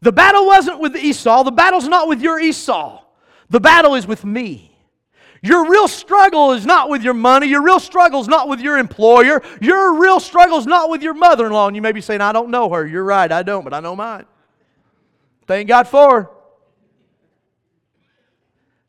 The 0.00 0.10
battle 0.10 0.44
wasn't 0.44 0.80
with 0.80 0.96
Esau. 0.96 1.44
The 1.44 1.52
battle's 1.52 1.86
not 1.86 2.08
with 2.08 2.20
your 2.20 2.40
Esau. 2.40 3.04
The 3.50 3.60
battle 3.60 3.94
is 3.94 4.04
with 4.04 4.24
me. 4.24 4.76
Your 5.42 5.70
real 5.70 5.86
struggle 5.86 6.54
is 6.54 6.66
not 6.66 6.88
with 6.88 7.04
your 7.04 7.14
money. 7.14 7.46
Your 7.46 7.62
real 7.62 7.78
struggle 7.78 8.20
is 8.20 8.26
not 8.26 8.48
with 8.48 8.58
your 8.58 8.78
employer. 8.78 9.42
Your 9.60 10.00
real 10.00 10.18
struggle 10.18 10.58
is 10.58 10.66
not 10.66 10.90
with 10.90 11.04
your 11.04 11.14
mother 11.14 11.46
in 11.46 11.52
law. 11.52 11.68
And 11.68 11.76
you 11.76 11.82
may 11.82 11.92
be 11.92 12.00
saying, 12.00 12.20
I 12.20 12.32
don't 12.32 12.50
know 12.50 12.68
her. 12.70 12.84
You're 12.84 13.04
right, 13.04 13.30
I 13.30 13.44
don't, 13.44 13.62
but 13.62 13.72
I 13.72 13.78
know 13.78 13.94
mine. 13.94 14.26
Thank 15.46 15.68
God 15.68 15.86
for 15.86 16.22
her. 16.22 16.30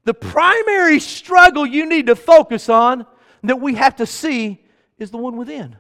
The 0.06 0.16
primary 0.16 1.00
struggle 1.00 1.64
you 1.64 1.86
need 1.86 2.08
to 2.08 2.16
focus 2.16 2.70
on 2.70 3.06
that 3.44 3.62
we 3.62 3.76
have 3.76 3.98
to 3.98 4.08
see 4.08 4.64
is 4.98 5.12
the 5.12 5.18
one 5.18 5.38
within. 5.38 5.76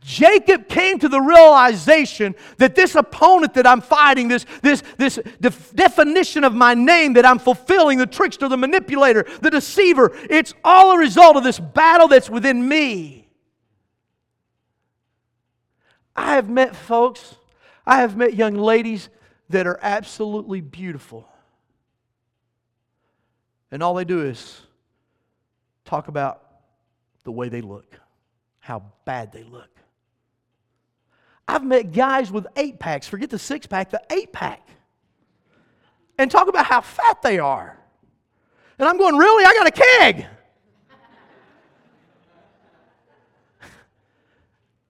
Jacob 0.00 0.68
came 0.68 0.98
to 1.00 1.08
the 1.08 1.20
realization 1.20 2.34
that 2.58 2.74
this 2.74 2.94
opponent 2.94 3.54
that 3.54 3.66
I'm 3.66 3.80
fighting, 3.80 4.28
this, 4.28 4.46
this, 4.62 4.82
this 4.96 5.18
def- 5.40 5.74
definition 5.74 6.44
of 6.44 6.54
my 6.54 6.74
name 6.74 7.14
that 7.14 7.26
I'm 7.26 7.38
fulfilling, 7.38 7.98
the 7.98 8.06
trickster, 8.06 8.48
the 8.48 8.56
manipulator, 8.56 9.26
the 9.42 9.50
deceiver, 9.50 10.16
it's 10.30 10.54
all 10.64 10.92
a 10.92 10.98
result 10.98 11.36
of 11.36 11.44
this 11.44 11.58
battle 11.58 12.08
that's 12.08 12.30
within 12.30 12.66
me. 12.66 13.28
I 16.14 16.34
have 16.34 16.48
met 16.48 16.74
folks, 16.74 17.34
I 17.86 18.00
have 18.00 18.16
met 18.16 18.34
young 18.34 18.54
ladies 18.54 19.08
that 19.50 19.66
are 19.66 19.78
absolutely 19.82 20.60
beautiful. 20.60 21.28
And 23.70 23.82
all 23.82 23.94
they 23.94 24.04
do 24.04 24.22
is 24.22 24.60
talk 25.84 26.08
about 26.08 26.42
the 27.24 27.32
way 27.32 27.48
they 27.48 27.60
look, 27.60 27.98
how 28.58 28.82
bad 29.04 29.32
they 29.32 29.42
look. 29.42 29.77
I've 31.48 31.64
met 31.64 31.92
guys 31.92 32.30
with 32.30 32.46
eight 32.56 32.78
packs, 32.78 33.08
forget 33.08 33.30
the 33.30 33.38
six 33.38 33.66
pack, 33.66 33.88
the 33.90 34.02
eight 34.10 34.34
pack, 34.34 34.68
and 36.18 36.30
talk 36.30 36.46
about 36.46 36.66
how 36.66 36.82
fat 36.82 37.22
they 37.22 37.38
are. 37.38 37.78
And 38.78 38.86
I'm 38.86 38.98
going, 38.98 39.16
really? 39.16 39.46
I 39.46 39.54
got 39.54 39.66
a 39.66 39.70
keg. 39.70 40.26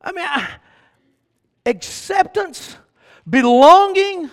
I 0.02 0.12
mean, 0.12 0.26
I, 0.28 0.48
acceptance, 1.64 2.76
belonging, 3.28 4.28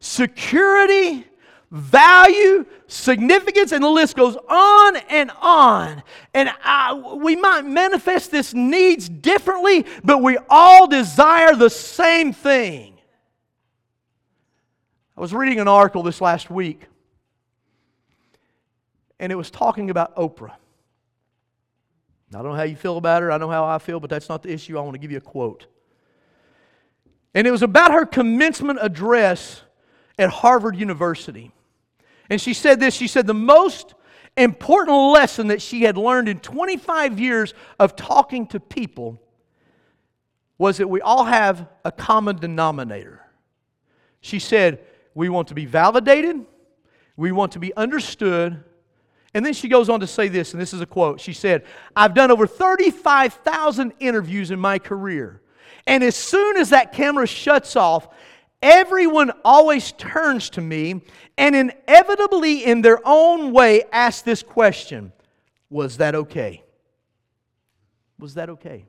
security, 0.00 1.24
value, 1.70 2.66
significance, 2.86 3.72
and 3.72 3.82
the 3.82 3.88
list 3.88 4.16
goes 4.16 4.36
on 4.48 4.96
and 5.08 5.30
on. 5.40 6.02
And 6.34 6.50
I, 6.62 6.94
we 6.94 7.36
might 7.36 7.62
manifest 7.62 8.30
this 8.30 8.52
needs 8.52 9.08
differently, 9.08 9.86
but 10.02 10.22
we 10.22 10.38
all 10.48 10.86
desire 10.88 11.54
the 11.54 11.70
same 11.70 12.32
thing. 12.32 12.98
I 15.16 15.20
was 15.20 15.32
reading 15.32 15.60
an 15.60 15.68
article 15.68 16.02
this 16.02 16.20
last 16.20 16.50
week, 16.50 16.86
and 19.18 19.30
it 19.30 19.36
was 19.36 19.50
talking 19.50 19.90
about 19.90 20.16
Oprah. 20.16 20.54
I 22.32 22.38
don't 22.38 22.44
know 22.46 22.54
how 22.54 22.62
you 22.62 22.76
feel 22.76 22.96
about 22.96 23.22
her. 23.22 23.30
I 23.30 23.38
know 23.38 23.50
how 23.50 23.64
I 23.64 23.78
feel, 23.78 24.00
but 24.00 24.08
that's 24.08 24.28
not 24.28 24.42
the 24.42 24.52
issue. 24.52 24.78
I 24.78 24.82
want 24.82 24.94
to 24.94 24.98
give 24.98 25.10
you 25.10 25.18
a 25.18 25.20
quote. 25.20 25.66
And 27.34 27.46
it 27.46 27.50
was 27.50 27.62
about 27.62 27.92
her 27.92 28.06
commencement 28.06 28.78
address 28.80 29.62
at 30.18 30.30
Harvard 30.30 30.76
University. 30.76 31.52
And 32.30 32.40
she 32.40 32.54
said 32.54 32.80
this 32.80 32.94
she 32.94 33.08
said, 33.08 33.26
the 33.26 33.34
most 33.34 33.94
important 34.36 35.12
lesson 35.12 35.48
that 35.48 35.60
she 35.60 35.82
had 35.82 35.98
learned 35.98 36.28
in 36.28 36.38
25 36.38 37.18
years 37.18 37.52
of 37.78 37.96
talking 37.96 38.46
to 38.48 38.60
people 38.60 39.20
was 40.56 40.76
that 40.76 40.88
we 40.88 41.00
all 41.00 41.24
have 41.24 41.66
a 41.84 41.90
common 41.90 42.36
denominator. 42.36 43.20
She 44.20 44.38
said, 44.38 44.80
We 45.14 45.28
want 45.28 45.48
to 45.48 45.54
be 45.54 45.66
validated, 45.66 46.44
we 47.16 47.32
want 47.32 47.52
to 47.52 47.58
be 47.58 47.74
understood. 47.76 48.64
And 49.32 49.46
then 49.46 49.52
she 49.52 49.68
goes 49.68 49.88
on 49.88 50.00
to 50.00 50.08
say 50.08 50.26
this, 50.26 50.52
and 50.52 50.60
this 50.60 50.74
is 50.74 50.80
a 50.80 50.86
quote. 50.86 51.20
She 51.20 51.32
said, 51.32 51.64
I've 51.94 52.14
done 52.14 52.32
over 52.32 52.48
35,000 52.48 53.92
interviews 54.00 54.50
in 54.50 54.58
my 54.58 54.80
career. 54.80 55.40
And 55.86 56.02
as 56.02 56.16
soon 56.16 56.56
as 56.56 56.70
that 56.70 56.92
camera 56.92 57.28
shuts 57.28 57.76
off, 57.76 58.08
Everyone 58.62 59.32
always 59.44 59.92
turns 59.92 60.50
to 60.50 60.60
me 60.60 61.00
and 61.38 61.56
inevitably, 61.56 62.64
in 62.64 62.82
their 62.82 63.00
own 63.04 63.52
way, 63.52 63.84
asks 63.92 64.22
this 64.22 64.42
question 64.42 65.12
Was 65.70 65.96
that 65.96 66.14
okay? 66.14 66.62
Was 68.18 68.34
that 68.34 68.50
okay? 68.50 68.84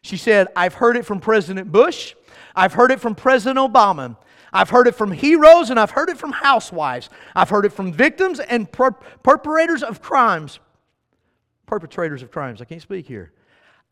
She 0.00 0.16
said, 0.16 0.48
I've 0.56 0.74
heard 0.74 0.96
it 0.96 1.04
from 1.04 1.20
President 1.20 1.70
Bush, 1.70 2.14
I've 2.56 2.72
heard 2.72 2.90
it 2.90 3.00
from 3.00 3.14
President 3.14 3.58
Obama. 3.58 4.16
I've 4.50 4.70
heard 4.70 4.86
it 4.86 4.94
from 4.94 5.12
heroes 5.12 5.68
and 5.68 5.78
I've 5.78 5.90
heard 5.90 6.08
it 6.08 6.16
from 6.16 6.32
housewives. 6.32 7.10
I've 7.34 7.50
heard 7.50 7.66
it 7.66 7.72
from 7.72 7.92
victims 7.92 8.40
and 8.40 8.70
per- 8.70 8.92
perpetrators 8.92 9.82
of 9.82 10.00
crimes. 10.00 10.58
Perpetrators 11.66 12.22
of 12.22 12.30
crimes. 12.30 12.62
I 12.62 12.64
can't 12.64 12.80
speak 12.80 13.06
here. 13.06 13.32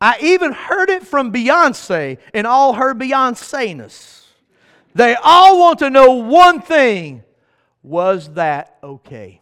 I 0.01 0.17
even 0.21 0.53
heard 0.53 0.89
it 0.89 1.05
from 1.05 1.31
Beyonce 1.31 2.17
and 2.33 2.47
all 2.47 2.73
her 2.73 2.95
Beyonce-ness. 2.95 4.26
They 4.97 5.15
all 5.23 5.59
want 5.59 5.77
to 5.79 5.91
know 5.91 6.13
one 6.13 6.59
thing 6.59 7.23
was 7.83 8.33
that 8.33 8.79
okay? 8.81 9.41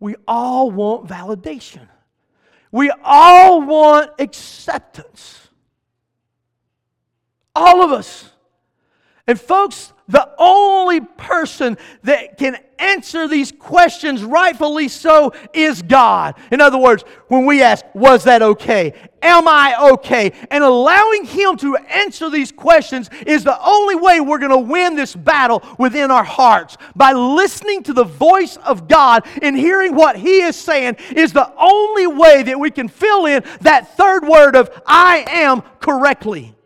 We 0.00 0.16
all 0.26 0.72
want 0.72 1.06
validation. 1.06 1.86
We 2.72 2.92
all 3.04 3.62
want 3.62 4.10
acceptance. 4.18 5.46
All 7.54 7.84
of 7.84 7.92
us. 7.92 8.31
And 9.28 9.40
folks, 9.40 9.92
the 10.08 10.28
only 10.36 11.00
person 11.00 11.78
that 12.02 12.36
can 12.36 12.58
answer 12.80 13.28
these 13.28 13.52
questions 13.52 14.24
rightfully 14.24 14.88
so 14.88 15.32
is 15.54 15.80
God. 15.80 16.34
In 16.50 16.60
other 16.60 16.76
words, 16.76 17.04
when 17.28 17.46
we 17.46 17.62
ask, 17.62 17.84
Was 17.94 18.24
that 18.24 18.42
okay? 18.42 18.94
Am 19.22 19.46
I 19.46 19.76
okay? 19.92 20.32
And 20.50 20.64
allowing 20.64 21.24
Him 21.24 21.56
to 21.58 21.76
answer 21.76 22.28
these 22.30 22.50
questions 22.50 23.08
is 23.24 23.44
the 23.44 23.64
only 23.64 23.94
way 23.94 24.20
we're 24.20 24.40
going 24.40 24.50
to 24.50 24.58
win 24.58 24.96
this 24.96 25.14
battle 25.14 25.62
within 25.78 26.10
our 26.10 26.24
hearts. 26.24 26.76
By 26.96 27.12
listening 27.12 27.84
to 27.84 27.92
the 27.92 28.04
voice 28.04 28.56
of 28.56 28.88
God 28.88 29.24
and 29.40 29.56
hearing 29.56 29.94
what 29.94 30.16
He 30.16 30.40
is 30.40 30.56
saying 30.56 30.96
is 31.14 31.32
the 31.32 31.52
only 31.56 32.08
way 32.08 32.42
that 32.42 32.58
we 32.58 32.72
can 32.72 32.88
fill 32.88 33.26
in 33.26 33.44
that 33.60 33.96
third 33.96 34.26
word 34.26 34.56
of 34.56 34.68
I 34.84 35.24
am 35.28 35.62
correctly. 35.78 36.56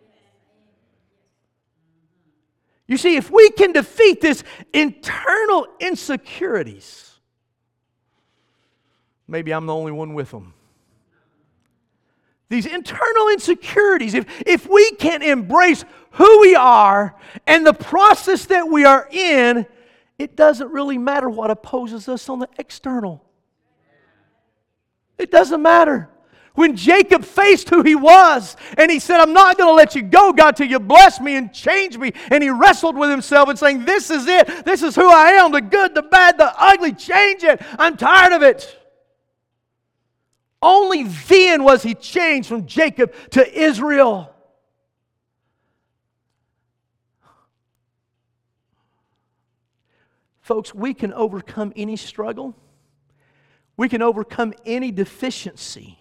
You 2.89 2.97
see, 2.97 3.17
if 3.17 3.31
we 3.31 3.51
can 3.51 3.73
defeat 3.73 4.21
this 4.21 4.45
internal 4.73 5.67
insecurities, 5.81 7.19
maybe 9.27 9.53
I'm 9.53 9.67
the 9.67 9.75
only 9.75 9.93
one 9.93 10.15
with 10.15 10.31
them. 10.31 10.55
These 12.49 12.67
internal 12.67 13.29
insecurities, 13.29 14.15
if, 14.15 14.27
if 14.47 14.69
we 14.69 14.93
can 14.93 15.21
embrace 15.23 15.85
who 16.13 16.41
we 16.41 16.55
are 16.55 17.17
and 17.47 17.67
the 17.67 17.73
process 17.73 18.47
that 18.47 18.69
we 18.69 18.85
are 18.85 19.09
in, 19.11 19.67
it 20.19 20.37
doesn't 20.37 20.71
really 20.71 20.97
matter 20.97 21.29
what 21.29 21.51
opposes 21.51 22.09
us 22.09 22.29
on 22.29 22.39
the 22.39 22.49
external. 22.59 23.25
It 25.19 25.33
doesn't 25.33 25.61
matter. 25.61 26.09
When 26.57 26.75
Jacob 26.75 27.23
faced 27.23 27.69
who 27.69 27.83
he 27.83 27.95
was 27.95 28.57
and 28.79 28.91
he 28.91 28.99
said, 28.99 29.21
I'm 29.21 29.35
not 29.35 29.59
going 29.59 29.69
to 29.69 29.75
let 29.75 29.95
you 29.95 30.01
go, 30.01 30.33
God, 30.33 30.57
till 30.57 30.67
you 30.67 30.81
bless 30.81 31.21
me 31.21 31.37
and 31.37 31.53
change 31.53 31.99
me. 31.99 32.13
And 32.31 32.43
he 32.43 32.49
wrestled 32.49 32.97
with 32.97 33.11
himself 33.11 33.51
and 33.51 33.59
saying, 33.59 33.85
This 33.85 34.11
is 34.11 34.27
it. 34.27 34.65
This 34.65 34.83
is 34.83 34.97
who 34.97 35.09
I 35.09 35.33
am 35.33 35.53
the 35.53 35.61
good, 35.61 35.95
the 35.95 36.03
bad, 36.03 36.39
the 36.39 36.53
ugly. 36.59 36.95
Change 36.95 37.45
it. 37.45 37.61
I'm 37.79 37.99
tired 37.99 38.33
of 38.33 38.43
it. 38.43 38.75
Only 40.63 41.05
then 41.05 41.63
was 41.63 41.83
he 41.83 41.95
changed 41.95 42.49
from 42.49 42.65
Jacob 42.65 43.13
to 43.33 43.63
Israel. 43.63 44.35
Folks, 50.41 50.75
we 50.75 50.95
can 50.95 51.13
overcome 51.13 51.75
any 51.77 51.97
struggle. 51.97 52.57
We 53.77 53.91
can 53.91 54.01
overcome 54.01 54.55
any 54.65 54.91
deficiency 54.91 55.99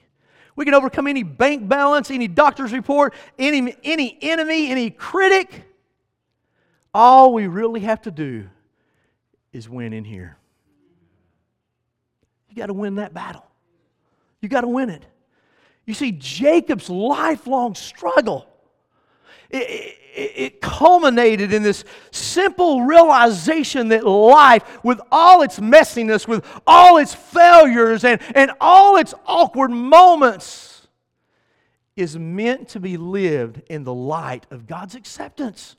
we 0.55 0.65
can 0.65 0.73
overcome 0.73 1.07
any 1.07 1.23
bank 1.23 1.67
balance, 1.67 2.09
any 2.11 2.27
doctor's 2.27 2.71
report, 2.71 3.13
any, 3.37 3.75
any 3.83 4.17
enemy, 4.21 4.69
any 4.69 4.89
critic. 4.89 5.63
All 6.93 7.33
we 7.33 7.47
really 7.47 7.81
have 7.81 8.01
to 8.03 8.11
do 8.11 8.47
is 9.51 9.67
win 9.67 9.93
in 9.93 10.05
here. 10.05 10.37
You 12.49 12.55
got 12.55 12.67
to 12.67 12.73
win 12.73 12.95
that 12.95 13.13
battle. 13.13 13.45
You 14.41 14.47
got 14.47 14.61
to 14.61 14.67
win 14.67 14.89
it. 14.89 15.05
You 15.85 15.93
see, 15.93 16.11
Jacob's 16.13 16.89
lifelong 16.89 17.75
struggle 17.75 18.47
it, 19.49 19.69
it, 19.69 19.97
it, 20.15 20.61
culminated 20.61 21.53
in 21.53 21.63
this 21.63 21.83
simple 22.11 22.83
realization 22.83 23.89
that 23.89 24.05
life, 24.05 24.83
with 24.83 24.99
all 25.11 25.41
its 25.41 25.59
messiness, 25.59 26.27
with 26.27 26.45
all 26.65 26.97
its 26.97 27.13
failures, 27.13 28.03
and, 28.03 28.21
and 28.33 28.51
all 28.59 28.97
its 28.97 29.13
awkward 29.25 29.71
moments, 29.71 30.87
is 31.95 32.17
meant 32.17 32.69
to 32.69 32.79
be 32.79 32.97
lived 32.97 33.61
in 33.69 33.83
the 33.83 33.93
light 33.93 34.45
of 34.51 34.67
God's 34.67 34.95
acceptance. 34.95 35.75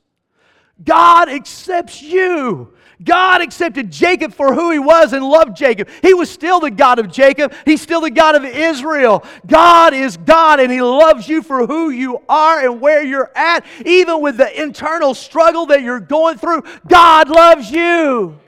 God 0.83 1.29
accepts 1.29 2.01
you. 2.01 2.73
God 3.03 3.41
accepted 3.41 3.91
Jacob 3.91 4.33
for 4.33 4.55
who 4.55 4.71
he 4.71 4.79
was 4.79 5.13
and 5.13 5.23
loved 5.23 5.55
Jacob. 5.55 5.87
He 6.01 6.15
was 6.15 6.31
still 6.31 6.59
the 6.59 6.71
God 6.71 6.97
of 6.97 7.11
Jacob. 7.11 7.53
He's 7.63 7.81
still 7.81 8.01
the 8.01 8.09
God 8.09 8.35
of 8.35 8.43
Israel. 8.43 9.23
God 9.45 9.93
is 9.93 10.17
God 10.17 10.59
and 10.59 10.71
he 10.71 10.81
loves 10.81 11.27
you 11.27 11.43
for 11.43 11.67
who 11.67 11.91
you 11.91 12.21
are 12.27 12.59
and 12.59 12.81
where 12.81 13.03
you're 13.03 13.31
at. 13.35 13.65
Even 13.85 14.21
with 14.21 14.37
the 14.37 14.61
internal 14.61 15.13
struggle 15.13 15.67
that 15.67 15.83
you're 15.83 15.99
going 15.99 16.39
through, 16.39 16.63
God 16.87 17.29
loves 17.29 17.69
you. 17.69 18.39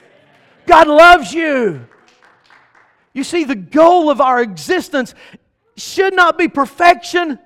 God 0.65 0.87
loves 0.87 1.31
you. 1.31 1.85
You 3.13 3.23
see, 3.23 3.43
the 3.43 3.55
goal 3.55 4.09
of 4.09 4.19
our 4.19 4.41
existence 4.41 5.13
should 5.75 6.15
not 6.15 6.37
be 6.37 6.47
perfection, 6.47 7.37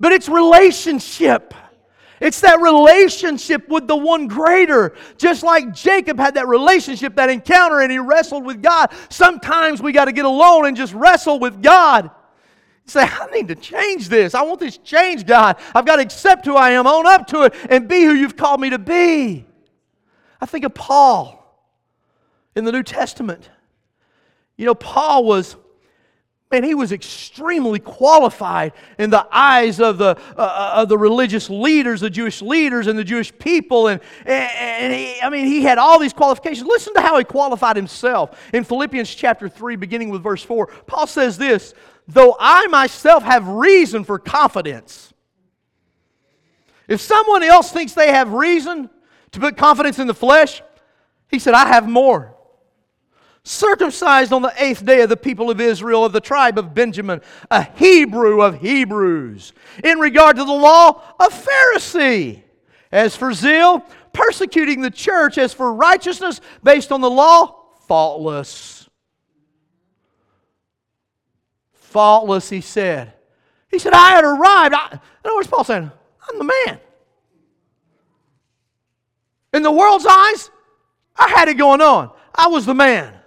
but 0.00 0.12
it's 0.12 0.28
relationship. 0.28 1.54
It's 2.20 2.40
that 2.40 2.60
relationship 2.60 3.68
with 3.68 3.86
the 3.86 3.96
one 3.96 4.26
greater. 4.26 4.94
Just 5.16 5.42
like 5.42 5.72
Jacob 5.72 6.18
had 6.18 6.34
that 6.34 6.48
relationship, 6.48 7.14
that 7.16 7.30
encounter, 7.30 7.80
and 7.80 7.92
he 7.92 7.98
wrestled 7.98 8.44
with 8.44 8.62
God. 8.62 8.90
Sometimes 9.08 9.80
we 9.80 9.92
got 9.92 10.06
to 10.06 10.12
get 10.12 10.24
alone 10.24 10.66
and 10.66 10.76
just 10.76 10.92
wrestle 10.94 11.38
with 11.38 11.62
God. 11.62 12.10
Say, 12.86 13.02
I 13.02 13.26
need 13.32 13.48
to 13.48 13.54
change 13.54 14.08
this. 14.08 14.34
I 14.34 14.42
want 14.42 14.60
this 14.60 14.78
change, 14.78 15.26
God. 15.26 15.56
I've 15.74 15.84
got 15.84 15.96
to 15.96 16.02
accept 16.02 16.46
who 16.46 16.56
I 16.56 16.70
am, 16.70 16.86
own 16.86 17.06
up 17.06 17.26
to 17.28 17.42
it, 17.42 17.54
and 17.68 17.86
be 17.86 18.02
who 18.02 18.12
you've 18.12 18.36
called 18.36 18.60
me 18.60 18.70
to 18.70 18.78
be. 18.78 19.44
I 20.40 20.46
think 20.46 20.64
of 20.64 20.74
Paul 20.74 21.34
in 22.56 22.64
the 22.64 22.72
New 22.72 22.82
Testament. 22.82 23.50
You 24.56 24.66
know, 24.66 24.74
Paul 24.74 25.24
was 25.24 25.56
Man, 26.50 26.64
he 26.64 26.74
was 26.74 26.92
extremely 26.92 27.78
qualified 27.78 28.72
in 28.98 29.10
the 29.10 29.26
eyes 29.30 29.80
of 29.80 29.98
the, 29.98 30.16
uh, 30.34 30.40
uh, 30.40 30.72
of 30.76 30.88
the 30.88 30.96
religious 30.96 31.50
leaders, 31.50 32.00
the 32.00 32.08
Jewish 32.08 32.40
leaders, 32.40 32.86
and 32.86 32.98
the 32.98 33.04
Jewish 33.04 33.36
people. 33.38 33.88
And, 33.88 34.00
and 34.24 34.94
he, 34.94 35.20
I 35.20 35.28
mean, 35.28 35.46
he 35.46 35.62
had 35.62 35.76
all 35.76 35.98
these 35.98 36.14
qualifications. 36.14 36.66
Listen 36.66 36.94
to 36.94 37.02
how 37.02 37.18
he 37.18 37.24
qualified 37.24 37.76
himself. 37.76 38.50
In 38.54 38.64
Philippians 38.64 39.14
chapter 39.14 39.46
3, 39.46 39.76
beginning 39.76 40.08
with 40.08 40.22
verse 40.22 40.42
4, 40.42 40.68
Paul 40.86 41.06
says 41.06 41.36
this 41.36 41.74
Though 42.06 42.34
I 42.40 42.66
myself 42.68 43.22
have 43.24 43.46
reason 43.46 44.04
for 44.04 44.18
confidence. 44.18 45.12
If 46.88 47.02
someone 47.02 47.42
else 47.42 47.70
thinks 47.70 47.92
they 47.92 48.10
have 48.10 48.32
reason 48.32 48.88
to 49.32 49.40
put 49.40 49.58
confidence 49.58 49.98
in 49.98 50.06
the 50.06 50.14
flesh, 50.14 50.62
he 51.30 51.38
said, 51.38 51.52
I 51.52 51.66
have 51.66 51.86
more 51.86 52.37
circumcised 53.48 54.32
on 54.32 54.42
the 54.42 54.52
eighth 54.58 54.84
day 54.84 55.00
of 55.00 55.08
the 55.08 55.16
people 55.16 55.50
of 55.50 55.60
Israel 55.60 56.04
of 56.04 56.12
the 56.12 56.20
tribe 56.20 56.58
of 56.58 56.74
Benjamin, 56.74 57.22
a 57.50 57.62
Hebrew 57.62 58.42
of 58.42 58.60
Hebrews. 58.60 59.54
In 59.82 59.98
regard 59.98 60.36
to 60.36 60.44
the 60.44 60.52
law, 60.52 61.02
a 61.18 61.28
Pharisee. 61.28 62.42
As 62.92 63.16
for 63.16 63.32
zeal, 63.32 63.80
persecuting 64.12 64.80
the 64.80 64.90
church. 64.90 65.38
As 65.38 65.54
for 65.54 65.72
righteousness 65.72 66.40
based 66.62 66.92
on 66.92 67.00
the 67.00 67.10
law, 67.10 67.64
faultless. 67.86 68.88
Faultless, 71.72 72.50
he 72.50 72.60
said. 72.60 73.14
He 73.70 73.78
said, 73.78 73.92
I 73.94 74.10
had 74.10 74.24
arrived. 74.24 74.74
I, 74.74 74.88
in 74.92 75.00
other 75.24 75.36
words, 75.36 75.48
Paul 75.48 75.64
saying, 75.64 75.90
I'm 76.30 76.38
the 76.38 76.52
man. 76.66 76.80
In 79.54 79.62
the 79.62 79.72
world's 79.72 80.06
eyes, 80.06 80.50
I 81.16 81.28
had 81.28 81.48
it 81.48 81.54
going 81.54 81.80
on. 81.80 82.10
I 82.34 82.48
was 82.48 82.66
the 82.66 82.74
man. 82.74 83.17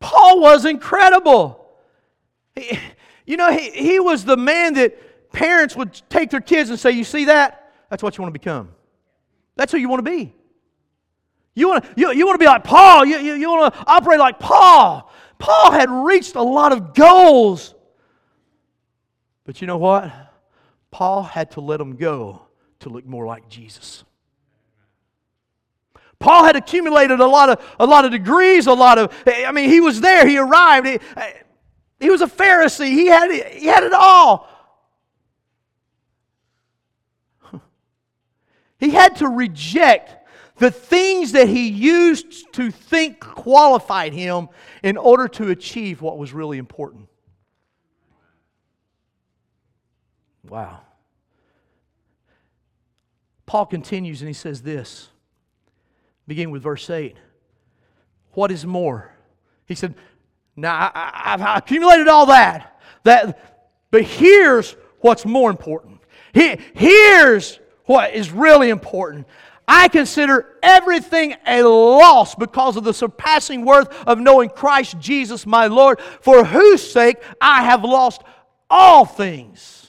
Paul 0.00 0.40
was 0.40 0.64
incredible. 0.64 1.68
He, 2.56 2.78
you 3.26 3.36
know, 3.36 3.52
he, 3.52 3.70
he 3.70 4.00
was 4.00 4.24
the 4.24 4.36
man 4.36 4.74
that 4.74 5.30
parents 5.32 5.76
would 5.76 6.00
take 6.08 6.30
their 6.30 6.40
kids 6.40 6.70
and 6.70 6.78
say, 6.78 6.90
You 6.90 7.04
see 7.04 7.26
that? 7.26 7.72
That's 7.88 8.02
what 8.02 8.16
you 8.16 8.22
want 8.22 8.34
to 8.34 8.38
become. 8.38 8.70
That's 9.56 9.72
who 9.72 9.78
you 9.78 9.88
want 9.88 10.04
to 10.04 10.10
be. 10.10 10.34
You 11.54 11.68
want 11.68 11.84
to, 11.84 11.90
you, 11.96 12.12
you 12.12 12.26
want 12.26 12.40
to 12.40 12.44
be 12.44 12.48
like 12.48 12.64
Paul. 12.64 13.04
You, 13.04 13.18
you, 13.18 13.34
you 13.34 13.50
want 13.50 13.74
to 13.74 13.84
operate 13.86 14.18
like 14.18 14.38
Paul. 14.38 15.12
Paul 15.38 15.72
had 15.72 15.90
reached 15.90 16.34
a 16.34 16.42
lot 16.42 16.72
of 16.72 16.94
goals. 16.94 17.74
But 19.44 19.60
you 19.60 19.66
know 19.66 19.78
what? 19.78 20.12
Paul 20.90 21.22
had 21.22 21.52
to 21.52 21.60
let 21.60 21.78
them 21.78 21.96
go 21.96 22.42
to 22.80 22.88
look 22.88 23.04
more 23.04 23.26
like 23.26 23.48
Jesus. 23.48 24.04
Paul 26.20 26.44
had 26.44 26.54
accumulated 26.54 27.18
a 27.18 27.26
lot 27.26 27.48
of, 27.48 27.76
a 27.80 27.86
lot 27.86 28.04
of 28.04 28.12
degrees, 28.12 28.66
a 28.66 28.72
lot 28.74 28.98
of, 28.98 29.12
I 29.26 29.50
mean, 29.52 29.70
he 29.70 29.80
was 29.80 30.00
there, 30.02 30.28
he 30.28 30.38
arrived. 30.38 30.86
He, 30.86 30.98
he 31.98 32.10
was 32.10 32.20
a 32.20 32.26
Pharisee, 32.26 32.90
he 32.90 33.06
had, 33.06 33.30
he 33.30 33.66
had 33.66 33.82
it 33.82 33.94
all. 33.94 34.48
He 38.78 38.90
had 38.90 39.16
to 39.16 39.28
reject 39.28 40.16
the 40.56 40.70
things 40.70 41.32
that 41.32 41.48
he 41.48 41.68
used 41.68 42.52
to 42.54 42.70
think 42.70 43.20
qualified 43.20 44.14
him 44.14 44.48
in 44.82 44.96
order 44.96 45.28
to 45.28 45.50
achieve 45.50 46.00
what 46.00 46.18
was 46.18 46.32
really 46.32 46.58
important. 46.58 47.08
Wow. 50.48 50.80
Paul 53.44 53.66
continues 53.66 54.22
and 54.22 54.28
he 54.28 54.34
says 54.34 54.62
this 54.62 55.08
Begin 56.30 56.52
with 56.52 56.62
verse 56.62 56.88
8. 56.88 57.16
What 58.34 58.52
is 58.52 58.64
more? 58.64 59.12
He 59.66 59.74
said, 59.74 59.96
Now 60.54 60.92
I, 60.94 61.30
have 61.30 61.40
accumulated 61.40 62.06
all 62.06 62.26
that, 62.26 62.80
that, 63.02 63.66
but 63.90 64.04
here's 64.04 64.76
what's 65.00 65.26
more 65.26 65.50
important. 65.50 65.98
here's 66.32 67.58
what 67.86 68.14
is 68.14 68.30
really 68.30 68.70
important. 68.70 69.26
I 69.66 69.88
consider 69.88 70.46
everything 70.62 71.34
a 71.48 71.64
loss 71.64 72.36
because 72.36 72.76
of 72.76 72.84
the 72.84 72.94
surpassing 72.94 73.64
worth 73.64 73.92
of 74.06 74.20
knowing 74.20 74.50
Christ 74.50 75.00
Jesus 75.00 75.44
my 75.46 75.66
Lord, 75.66 76.00
for 76.20 76.44
whose 76.44 76.92
sake 76.92 77.16
I 77.40 77.64
have 77.64 77.82
lost 77.82 78.22
all 78.70 79.04
things. 79.04 79.79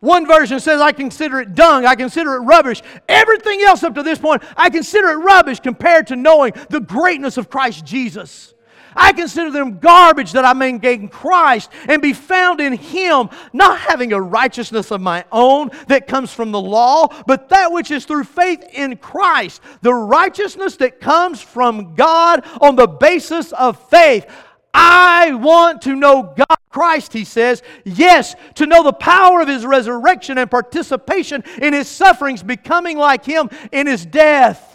One 0.00 0.26
version 0.26 0.60
says, 0.60 0.80
I 0.80 0.92
consider 0.92 1.40
it 1.40 1.54
dung, 1.54 1.84
I 1.84 1.94
consider 1.94 2.34
it 2.36 2.40
rubbish. 2.40 2.82
Everything 3.08 3.60
else 3.62 3.82
up 3.82 3.94
to 3.96 4.02
this 4.02 4.18
point, 4.18 4.42
I 4.56 4.70
consider 4.70 5.10
it 5.10 5.16
rubbish 5.16 5.60
compared 5.60 6.06
to 6.08 6.16
knowing 6.16 6.54
the 6.70 6.80
greatness 6.80 7.36
of 7.36 7.50
Christ 7.50 7.84
Jesus. 7.84 8.54
I 8.96 9.12
consider 9.12 9.50
them 9.50 9.78
garbage 9.78 10.32
that 10.32 10.44
I 10.44 10.52
may 10.52 10.76
gain 10.78 11.08
Christ 11.08 11.70
and 11.88 12.02
be 12.02 12.12
found 12.12 12.60
in 12.60 12.72
Him, 12.72 13.28
not 13.52 13.78
having 13.78 14.12
a 14.12 14.20
righteousness 14.20 14.90
of 14.90 15.00
my 15.00 15.24
own 15.30 15.70
that 15.86 16.06
comes 16.06 16.32
from 16.32 16.50
the 16.50 16.60
law, 16.60 17.08
but 17.26 17.48
that 17.50 17.70
which 17.70 17.90
is 17.90 18.04
through 18.04 18.24
faith 18.24 18.64
in 18.72 18.96
Christ, 18.96 19.62
the 19.82 19.94
righteousness 19.94 20.76
that 20.76 21.00
comes 21.00 21.40
from 21.40 21.94
God 21.94 22.44
on 22.60 22.76
the 22.76 22.88
basis 22.88 23.52
of 23.52 23.78
faith. 23.90 24.26
I 24.72 25.34
want 25.34 25.82
to 25.82 25.94
know 25.94 26.34
God. 26.36 26.56
Christ, 26.70 27.12
he 27.12 27.24
says, 27.24 27.64
yes, 27.84 28.36
to 28.54 28.64
know 28.64 28.84
the 28.84 28.92
power 28.92 29.40
of 29.40 29.48
his 29.48 29.66
resurrection 29.66 30.38
and 30.38 30.48
participation 30.48 31.42
in 31.60 31.72
his 31.72 31.88
sufferings, 31.88 32.44
becoming 32.44 32.96
like 32.96 33.24
him 33.24 33.50
in 33.72 33.88
his 33.88 34.06
death 34.06 34.70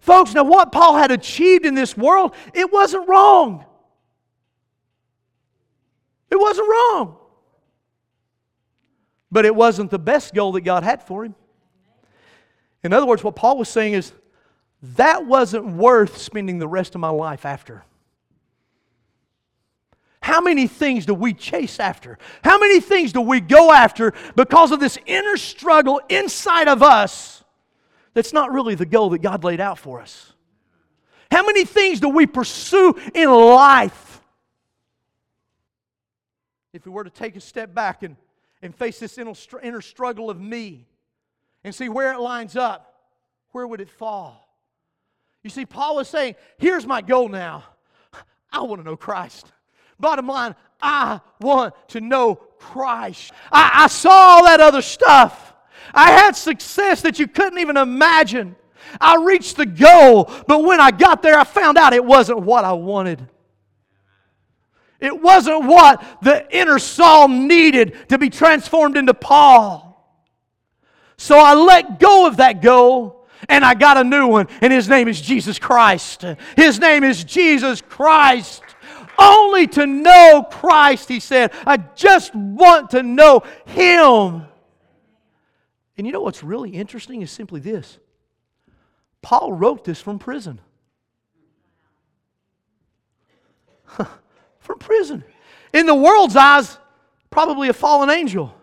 Folks, 0.00 0.32
now 0.32 0.44
what 0.44 0.72
Paul 0.72 0.96
had 0.96 1.10
achieved 1.10 1.66
in 1.66 1.74
this 1.74 1.96
world, 1.96 2.34
it 2.54 2.72
wasn't 2.72 3.08
wrong. 3.08 3.64
It 6.30 6.40
wasn't 6.40 6.68
wrong. 6.68 7.18
But 9.30 9.44
it 9.44 9.54
wasn't 9.54 9.90
the 9.90 9.98
best 9.98 10.34
goal 10.34 10.52
that 10.52 10.62
God 10.62 10.82
had 10.82 11.02
for 11.02 11.24
him. 11.24 11.34
In 12.82 12.92
other 12.92 13.06
words, 13.06 13.24
what 13.24 13.36
Paul 13.36 13.58
was 13.58 13.68
saying 13.68 13.94
is 13.94 14.12
that 14.94 15.26
wasn't 15.26 15.66
worth 15.66 16.16
spending 16.16 16.58
the 16.58 16.68
rest 16.68 16.94
of 16.94 17.02
my 17.02 17.10
life 17.10 17.44
after. 17.44 17.84
How 20.28 20.42
many 20.42 20.66
things 20.66 21.06
do 21.06 21.14
we 21.14 21.32
chase 21.32 21.80
after? 21.80 22.18
How 22.44 22.58
many 22.58 22.80
things 22.80 23.14
do 23.14 23.22
we 23.22 23.40
go 23.40 23.72
after 23.72 24.12
because 24.36 24.72
of 24.72 24.78
this 24.78 24.98
inner 25.06 25.38
struggle 25.38 26.02
inside 26.10 26.68
of 26.68 26.82
us? 26.82 27.38
that's 28.18 28.32
not 28.32 28.52
really 28.52 28.74
the 28.74 28.84
goal 28.84 29.10
that 29.10 29.22
God 29.22 29.44
laid 29.44 29.60
out 29.60 29.78
for 29.78 30.00
us? 30.00 30.32
How 31.30 31.46
many 31.46 31.64
things 31.64 32.00
do 32.00 32.08
we 32.08 32.26
pursue 32.26 32.98
in 33.14 33.30
life? 33.30 34.20
If 36.72 36.84
we 36.84 36.90
were 36.90 37.04
to 37.04 37.10
take 37.10 37.36
a 37.36 37.40
step 37.40 37.72
back 37.72 38.02
and, 38.02 38.16
and 38.60 38.74
face 38.74 38.98
this 38.98 39.18
inner 39.18 39.80
struggle 39.80 40.30
of 40.30 40.40
me 40.40 40.88
and 41.62 41.72
see 41.72 41.88
where 41.88 42.12
it 42.12 42.18
lines 42.18 42.56
up, 42.56 42.92
where 43.52 43.68
would 43.68 43.80
it 43.80 43.88
fall? 43.88 44.48
You 45.44 45.50
see, 45.50 45.64
Paul 45.64 46.00
is 46.00 46.08
saying, 46.08 46.34
here's 46.58 46.86
my 46.86 47.02
goal 47.02 47.28
now. 47.28 47.62
I 48.52 48.62
want 48.62 48.80
to 48.80 48.84
know 48.84 48.96
Christ. 48.96 49.46
Bottom 50.00 50.28
line, 50.28 50.54
I 50.80 51.20
want 51.40 51.74
to 51.88 52.00
know 52.00 52.36
Christ. 52.36 53.32
I, 53.50 53.84
I 53.84 53.86
saw 53.88 54.10
all 54.10 54.44
that 54.44 54.60
other 54.60 54.82
stuff. 54.82 55.54
I 55.92 56.10
had 56.12 56.36
success 56.36 57.02
that 57.02 57.18
you 57.18 57.26
couldn't 57.26 57.58
even 57.58 57.76
imagine. 57.76 58.56
I 59.00 59.16
reached 59.16 59.56
the 59.56 59.66
goal, 59.66 60.30
but 60.46 60.64
when 60.64 60.80
I 60.80 60.90
got 60.90 61.22
there, 61.22 61.38
I 61.38 61.44
found 61.44 61.78
out 61.78 61.92
it 61.92 62.04
wasn't 62.04 62.40
what 62.40 62.64
I 62.64 62.72
wanted. 62.72 63.26
It 65.00 65.20
wasn't 65.20 65.64
what 65.64 66.04
the 66.22 66.46
inner 66.56 66.78
Saul 66.78 67.28
needed 67.28 68.08
to 68.08 68.18
be 68.18 68.30
transformed 68.30 68.96
into 68.96 69.14
Paul. 69.14 69.84
So 71.16 71.38
I 71.38 71.54
let 71.54 71.98
go 71.98 72.26
of 72.26 72.38
that 72.38 72.62
goal 72.62 73.26
and 73.48 73.64
I 73.64 73.74
got 73.74 73.96
a 73.96 74.04
new 74.04 74.26
one, 74.26 74.48
and 74.60 74.72
his 74.72 74.88
name 74.88 75.08
is 75.08 75.20
Jesus 75.20 75.58
Christ. 75.58 76.24
His 76.56 76.78
name 76.78 77.04
is 77.04 77.22
Jesus 77.22 77.80
Christ. 77.80 78.62
Only 79.18 79.66
to 79.68 79.86
know 79.86 80.46
Christ, 80.48 81.08
he 81.08 81.18
said. 81.18 81.52
I 81.66 81.78
just 81.78 82.34
want 82.34 82.90
to 82.90 83.02
know 83.02 83.42
him. 83.66 84.44
And 85.96 86.06
you 86.06 86.12
know 86.12 86.20
what's 86.20 86.44
really 86.44 86.70
interesting 86.70 87.22
is 87.22 87.30
simply 87.30 87.60
this 87.60 87.98
Paul 89.20 89.52
wrote 89.52 89.84
this 89.84 90.00
from 90.00 90.18
prison. 90.18 90.60
from 94.60 94.78
prison. 94.78 95.24
In 95.72 95.86
the 95.86 95.94
world's 95.94 96.36
eyes, 96.36 96.78
probably 97.30 97.68
a 97.68 97.72
fallen 97.72 98.10
angel. 98.10 98.54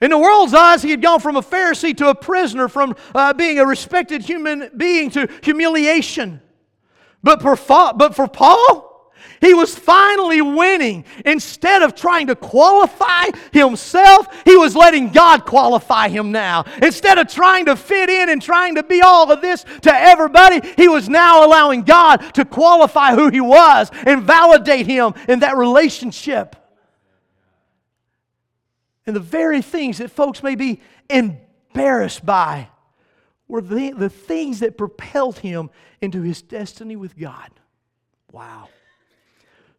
In 0.00 0.10
the 0.10 0.18
world's 0.18 0.52
eyes, 0.52 0.82
he 0.82 0.90
had 0.90 1.00
gone 1.00 1.20
from 1.20 1.36
a 1.36 1.42
Pharisee 1.42 1.96
to 1.96 2.08
a 2.08 2.14
prisoner, 2.14 2.68
from 2.68 2.94
uh, 3.14 3.32
being 3.32 3.58
a 3.58 3.64
respected 3.64 4.20
human 4.22 4.70
being 4.76 5.08
to 5.10 5.28
humiliation. 5.42 6.42
But 7.22 7.40
for, 7.40 7.56
but 7.94 8.14
for 8.14 8.28
Paul, 8.28 8.93
he 9.40 9.54
was 9.54 9.76
finally 9.76 10.40
winning. 10.40 11.04
Instead 11.24 11.82
of 11.82 11.94
trying 11.94 12.28
to 12.28 12.34
qualify 12.34 13.26
himself, 13.52 14.26
he 14.44 14.56
was 14.56 14.74
letting 14.74 15.10
God 15.10 15.44
qualify 15.44 16.08
him 16.08 16.32
now. 16.32 16.64
Instead 16.82 17.18
of 17.18 17.28
trying 17.28 17.66
to 17.66 17.76
fit 17.76 18.08
in 18.08 18.30
and 18.30 18.40
trying 18.40 18.76
to 18.76 18.82
be 18.82 19.02
all 19.02 19.30
of 19.30 19.40
this 19.40 19.64
to 19.82 19.92
everybody, 19.92 20.60
he 20.76 20.88
was 20.88 21.08
now 21.08 21.46
allowing 21.46 21.82
God 21.82 22.18
to 22.34 22.44
qualify 22.44 23.14
who 23.14 23.28
he 23.28 23.40
was 23.40 23.90
and 24.06 24.22
validate 24.22 24.86
him 24.86 25.14
in 25.28 25.40
that 25.40 25.56
relationship. 25.56 26.56
And 29.06 29.14
the 29.14 29.20
very 29.20 29.60
things 29.60 29.98
that 29.98 30.10
folks 30.10 30.42
may 30.42 30.54
be 30.54 30.80
embarrassed 31.10 32.24
by 32.24 32.68
were 33.46 33.60
the, 33.60 33.92
the 33.92 34.08
things 34.08 34.60
that 34.60 34.78
propelled 34.78 35.38
him 35.40 35.68
into 36.00 36.22
his 36.22 36.40
destiny 36.40 36.96
with 36.96 37.18
God. 37.18 37.50
Wow 38.32 38.68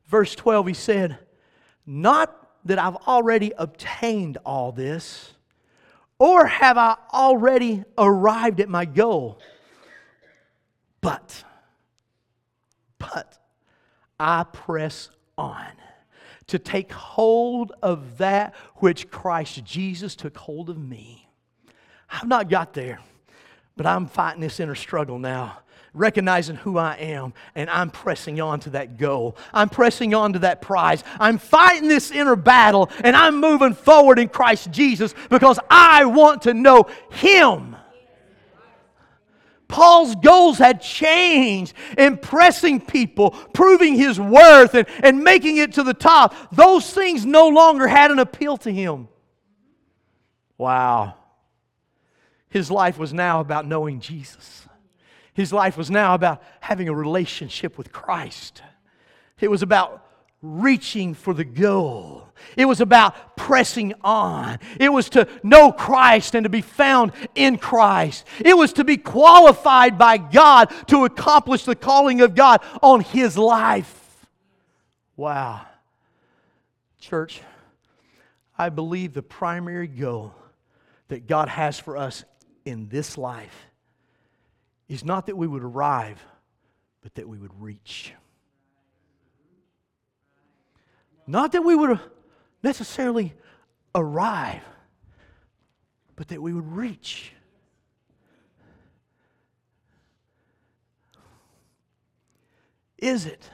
verse 0.08 0.36
12, 0.36 0.68
he 0.68 0.74
said, 0.74 1.20
Not 1.86 2.36
that 2.66 2.80
I've 2.80 2.96
already 3.08 3.54
obtained 3.58 4.38
all 4.46 4.72
this, 4.72 5.34
or 6.18 6.46
have 6.46 6.78
I 6.78 6.96
already 7.14 7.84
arrived 7.98 8.60
at 8.60 8.70
my 8.70 8.86
goal, 8.86 9.40
but, 11.02 11.44
but 12.98 13.38
I 14.20 14.44
press 14.44 15.10
on 15.38 15.68
to 16.48 16.60
take 16.60 16.92
hold 16.92 17.74
of 17.82 18.18
that 18.20 18.54
which 18.76 19.10
Christ 19.10 19.64
Jesus 19.64 20.16
took 20.16 20.38
hold 20.38 20.70
of 20.70 20.78
me. 20.78 21.28
I've 22.10 22.28
not 22.28 22.50
got 22.50 22.74
there, 22.74 23.00
but 23.76 23.86
I'm 23.86 24.08
fighting 24.08 24.42
this 24.42 24.60
inner 24.60 24.76
struggle 24.76 25.20
now 25.20 25.60
recognizing 25.96 26.56
who 26.58 26.78
I 26.78 26.96
am, 26.96 27.34
and 27.56 27.70
I'm 27.70 27.90
pressing 27.90 28.40
on 28.42 28.60
to 28.62 28.72
that 28.72 28.98
goal. 28.98 29.38
I'm 29.54 29.70
pressing 29.70 30.14
on 30.14 30.34
to 30.34 30.40
that 30.40 30.62
prize. 30.62 31.04
I'm 31.20 31.38
fighting 31.38 31.88
this 31.88 32.12
inner 32.12 32.36
battle, 32.36 32.90
and 33.04 33.16
I'm 33.16 33.40
moving 33.40 33.74
forward 33.74 34.20
in 34.20 34.30
Christ 34.30 34.72
Jesus 34.72 35.16
because 35.30 35.60
I 35.70 36.06
want 36.06 36.44
to 36.44 36.54
know 36.54 36.88
Him. 37.12 37.76
Paul's 39.68 40.16
goals 40.16 40.58
had 40.58 40.82
changed, 40.82 41.74
impressing 41.98 42.80
people, 42.80 43.32
proving 43.54 43.96
his 43.96 44.20
worth, 44.20 44.76
and, 44.76 44.88
and 45.02 45.24
making 45.24 45.58
it 45.58 45.74
to 45.74 45.84
the 45.84 45.94
top. 45.94 46.36
Those 46.52 46.94
things 46.94 47.26
no 47.26 47.48
longer 47.48 47.88
had 47.88 48.12
an 48.12 48.20
appeal 48.20 48.58
to 48.58 48.72
him. 48.72 49.08
Wow. 50.58 51.16
His 52.50 52.72
life 52.72 52.98
was 52.98 53.14
now 53.14 53.40
about 53.40 53.68
knowing 53.68 54.00
Jesus. 54.00 54.68
His 55.36 55.52
life 55.52 55.78
was 55.78 55.92
now 55.92 56.16
about 56.16 56.42
having 56.62 56.88
a 56.88 56.96
relationship 56.96 57.78
with 57.78 57.92
Christ. 57.92 58.64
It 59.40 59.52
was 59.52 59.62
about 59.62 60.02
reaching 60.42 61.14
for 61.14 61.34
the 61.34 61.44
goal. 61.44 62.30
It 62.56 62.64
was 62.64 62.80
about 62.80 63.36
pressing 63.36 63.94
on. 64.02 64.60
It 64.80 64.94
was 64.94 65.10
to 65.10 65.28
know 65.44 65.74
Christ 65.74 66.36
and 66.36 66.46
to 66.46 66.50
be 66.50 66.62
found 66.62 67.12
in 67.36 67.58
Christ. 67.58 68.26
It 68.40 68.56
was 68.56 68.72
to 68.74 68.86
be 68.86 68.96
qualified 68.96 69.98
by 69.98 70.18
God 70.18 70.72
to 70.88 71.04
accomplish 71.04 71.66
the 71.66 71.76
calling 71.76 72.22
of 72.22 72.34
God 72.34 72.62
on 72.82 73.02
his 73.02 73.38
life. 73.38 74.26
Wow. 75.18 75.66
Church, 77.02 77.42
I 78.58 78.70
believe 78.70 79.14
the 79.14 79.22
primary 79.22 79.88
goal 79.88 80.34
that 81.10 81.28
God 81.28 81.50
has 81.50 81.78
for 81.78 81.98
us 81.98 82.24
in 82.64 82.88
this 82.88 83.18
life 83.18 83.68
is 84.88 85.04
not 85.04 85.26
that 85.26 85.38
we 85.38 85.48
would 85.48 85.64
arrive, 85.64 86.24
but 87.02 87.16
that 87.16 87.28
we 87.28 87.38
would 87.38 87.60
reach. 87.62 88.14
Not 91.28 91.54
that 91.54 91.64
we 91.64 91.76
would 91.76 92.00
necessarily 92.62 93.34
arrive, 93.96 94.62
but 96.16 96.28
that 96.28 96.42
we 96.42 96.54
would 96.54 96.72
reach. 96.72 97.32
Is 102.98 103.26
it? 103.26 103.50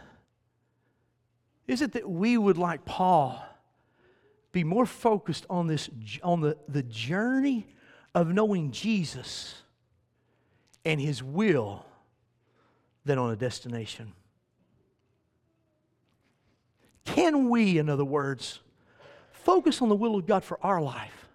Is 1.68 1.82
it 1.82 1.94
that 1.94 2.10
we 2.10 2.38
would, 2.38 2.58
like 2.58 2.84
Paul, 2.86 3.42
be 4.52 4.64
more 4.64 4.86
focused 4.86 5.46
on 5.50 5.68
this 5.68 5.90
on 6.22 6.42
the, 6.42 6.58
the 6.68 6.84
journey 6.84 7.68
of 8.14 8.28
knowing 8.28 8.72
Jesus 8.72 9.64
and 10.86 11.00
His 11.00 11.22
will 11.24 11.86
than 13.06 13.18
on 13.18 13.32
a 13.32 13.36
destination. 13.36 14.14
Can 17.06 17.50
we, 17.50 17.78
in 17.78 17.90
other 17.90 18.06
words, 18.06 18.60
focus 19.32 19.82
on 19.82 19.90
the 19.90 19.96
will 19.96 20.16
of 20.16 20.26
God 20.26 20.44
for 20.44 20.60
our 20.64 20.82
life 20.82 21.28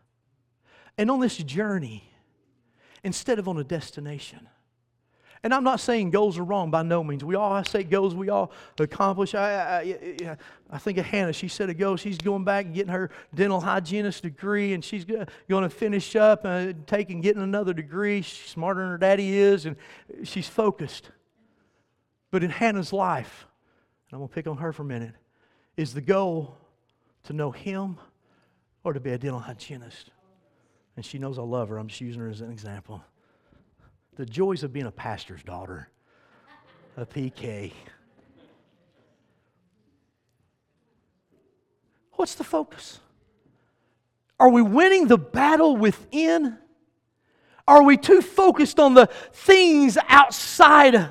and 0.96 1.11
on 1.11 1.20
this 1.20 1.37
journey 1.37 2.11
instead 3.02 3.38
of 3.38 3.48
on 3.48 3.59
a 3.59 3.64
destination? 3.64 4.48
And 5.46 5.54
I'm 5.54 5.62
not 5.62 5.78
saying 5.78 6.11
goals 6.11 6.38
are 6.38 6.42
wrong 6.42 6.72
by 6.72 6.82
no 6.82 7.04
means. 7.04 7.22
We 7.22 7.37
all 7.37 7.62
say 7.62 7.85
goals 7.85 8.16
we 8.16 8.30
all 8.30 8.50
accomplish. 8.80 9.32
I, 9.32 9.96
I, 10.20 10.37
I 10.68 10.78
think 10.78 10.98
of 10.98 11.04
Hannah. 11.04 11.32
She 11.32 11.46
set 11.46 11.70
a 11.70 11.74
goal. 11.74 11.94
She's 11.94 12.18
going 12.18 12.42
back 12.42 12.64
and 12.64 12.74
getting 12.74 12.90
her 12.92 13.12
dental 13.32 13.61
hygienist 13.61 14.24
degree, 14.24 14.72
and 14.72 14.85
she's 14.85 15.04
going 15.04 15.62
to 15.62 15.70
finish 15.70 16.16
up 16.16 16.44
and 16.44 16.74
uh, 16.74 16.78
taking 16.88 17.20
getting 17.20 17.42
another 17.42 17.72
degree. 17.72 18.22
She's 18.22 18.50
smarter 18.50 18.80
than 18.80 18.90
her 18.90 18.98
daddy 18.98 19.38
is, 19.38 19.66
and 19.66 19.76
she's 20.24 20.48
focused. 20.48 21.12
But 22.32 22.42
in 22.42 22.50
Hannah's 22.50 22.92
life, 22.92 23.46
and 24.11 24.14
I'm 24.14 24.18
going 24.18 24.28
to 24.28 24.35
pick 24.35 24.48
on 24.48 24.56
her 24.56 24.72
for 24.72 24.82
a 24.82 24.87
minute, 24.87 25.14
is 25.76 25.94
the 25.94 26.00
goal 26.00 26.59
to 27.22 27.32
know 27.32 27.52
Him 27.52 27.98
or 28.82 28.94
to 28.94 28.98
be 28.98 29.12
a 29.12 29.18
dental 29.18 29.38
hygienist? 29.38 30.11
And 30.96 31.04
she 31.04 31.20
knows 31.20 31.38
I 31.38 31.42
love 31.42 31.68
her. 31.68 31.78
I'm 31.78 31.87
just 31.87 32.00
using 32.00 32.20
her 32.20 32.28
as 32.28 32.40
an 32.40 32.50
example. 32.50 33.00
The 34.16 34.26
joys 34.26 34.62
of 34.62 34.72
being 34.72 34.87
a 34.87 34.90
pastor's 34.90 35.42
daughter, 35.42 35.90
a 36.96 37.05
PK. 37.05 37.72
What's 42.12 42.35
the 42.35 42.44
focus? 42.44 42.98
Are 44.40 44.48
we 44.48 44.62
winning 44.62 45.07
the 45.07 45.18
battle 45.18 45.76
within? 45.76 46.57
Are 47.68 47.83
we 47.83 47.96
too 47.98 48.22
focused 48.22 48.81
on 48.81 48.94
the 48.94 49.07
things 49.33 49.98
outside? 50.09 51.11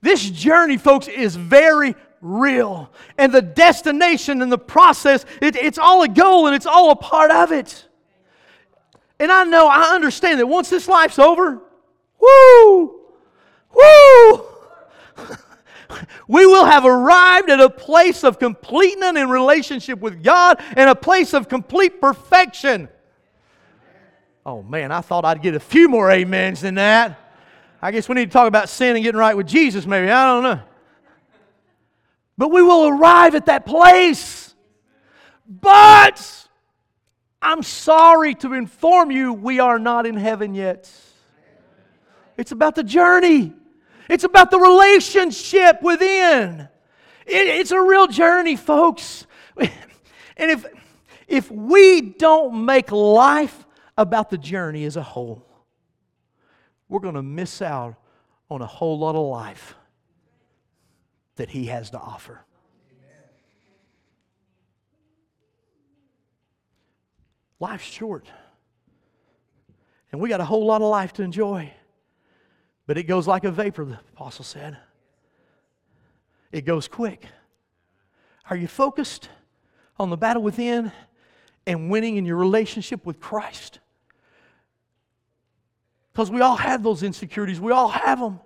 This 0.00 0.30
journey, 0.30 0.76
folks, 0.76 1.08
is 1.08 1.34
very 1.34 1.96
real. 2.20 2.92
And 3.16 3.32
the 3.32 3.42
destination 3.42 4.42
and 4.42 4.52
the 4.52 4.58
process, 4.58 5.24
it, 5.42 5.56
it's 5.56 5.78
all 5.78 6.02
a 6.02 6.08
goal 6.08 6.46
and 6.46 6.54
it's 6.54 6.66
all 6.66 6.92
a 6.92 6.96
part 6.96 7.32
of 7.32 7.50
it. 7.50 7.88
And 9.20 9.32
I 9.32 9.44
know, 9.44 9.66
I 9.66 9.94
understand 9.94 10.38
that 10.40 10.46
once 10.46 10.70
this 10.70 10.88
life's 10.88 11.18
over, 11.18 11.60
woo, 12.20 13.00
woo, 13.74 14.44
we 16.28 16.46
will 16.46 16.64
have 16.64 16.84
arrived 16.84 17.50
at 17.50 17.60
a 17.60 17.70
place 17.70 18.22
of 18.22 18.38
completeness 18.38 19.16
in 19.16 19.28
relationship 19.28 19.98
with 19.98 20.22
God 20.22 20.62
and 20.76 20.88
a 20.88 20.94
place 20.94 21.34
of 21.34 21.48
complete 21.48 22.00
perfection. 22.00 22.88
Oh 24.46 24.62
man, 24.62 24.92
I 24.92 25.00
thought 25.00 25.24
I'd 25.24 25.42
get 25.42 25.54
a 25.54 25.60
few 25.60 25.88
more 25.88 26.10
amens 26.10 26.60
than 26.60 26.76
that. 26.76 27.18
I 27.82 27.90
guess 27.90 28.08
we 28.08 28.14
need 28.14 28.26
to 28.26 28.32
talk 28.32 28.48
about 28.48 28.68
sin 28.68 28.96
and 28.96 29.04
getting 29.04 29.18
right 29.18 29.36
with 29.36 29.46
Jesus, 29.46 29.86
maybe. 29.86 30.10
I 30.10 30.26
don't 30.26 30.42
know. 30.42 30.60
But 32.36 32.50
we 32.50 32.62
will 32.62 32.88
arrive 32.88 33.34
at 33.34 33.46
that 33.46 33.66
place. 33.66 34.54
But 35.46 36.47
I'm 37.40 37.62
sorry 37.62 38.34
to 38.36 38.54
inform 38.54 39.10
you, 39.10 39.32
we 39.32 39.60
are 39.60 39.78
not 39.78 40.06
in 40.06 40.16
heaven 40.16 40.54
yet. 40.54 40.90
It's 42.36 42.52
about 42.52 42.74
the 42.74 42.84
journey, 42.84 43.52
it's 44.08 44.24
about 44.24 44.50
the 44.50 44.58
relationship 44.58 45.82
within. 45.82 46.68
It, 47.26 47.46
it's 47.46 47.72
a 47.72 47.80
real 47.80 48.06
journey, 48.06 48.56
folks. 48.56 49.26
And 50.38 50.52
if, 50.52 50.66
if 51.26 51.50
we 51.50 52.00
don't 52.00 52.64
make 52.64 52.92
life 52.92 53.66
about 53.96 54.30
the 54.30 54.38
journey 54.38 54.84
as 54.84 54.96
a 54.96 55.02
whole, 55.02 55.44
we're 56.88 57.00
going 57.00 57.16
to 57.16 57.22
miss 57.22 57.60
out 57.60 57.96
on 58.48 58.62
a 58.62 58.66
whole 58.66 58.98
lot 58.98 59.16
of 59.16 59.26
life 59.26 59.74
that 61.36 61.50
He 61.50 61.66
has 61.66 61.90
to 61.90 61.98
offer. 61.98 62.44
Life's 67.60 67.84
short. 67.84 68.26
And 70.12 70.20
we 70.20 70.28
got 70.28 70.40
a 70.40 70.44
whole 70.44 70.66
lot 70.66 70.80
of 70.80 70.88
life 70.88 71.12
to 71.14 71.22
enjoy. 71.22 71.72
But 72.86 72.96
it 72.96 73.04
goes 73.04 73.26
like 73.26 73.44
a 73.44 73.50
vapor, 73.50 73.84
the 73.84 73.98
apostle 74.14 74.44
said. 74.44 74.78
It 76.50 76.64
goes 76.64 76.88
quick. 76.88 77.26
Are 78.48 78.56
you 78.56 78.66
focused 78.66 79.28
on 79.98 80.08
the 80.08 80.16
battle 80.16 80.42
within 80.42 80.92
and 81.66 81.90
winning 81.90 82.16
in 82.16 82.24
your 82.24 82.36
relationship 82.36 83.04
with 83.04 83.20
Christ? 83.20 83.80
Because 86.12 86.30
we 86.30 86.40
all 86.40 86.56
have 86.56 86.82
those 86.82 87.02
insecurities, 87.02 87.60
we 87.60 87.72
all 87.72 87.88
have 87.88 88.18
them. 88.18 88.40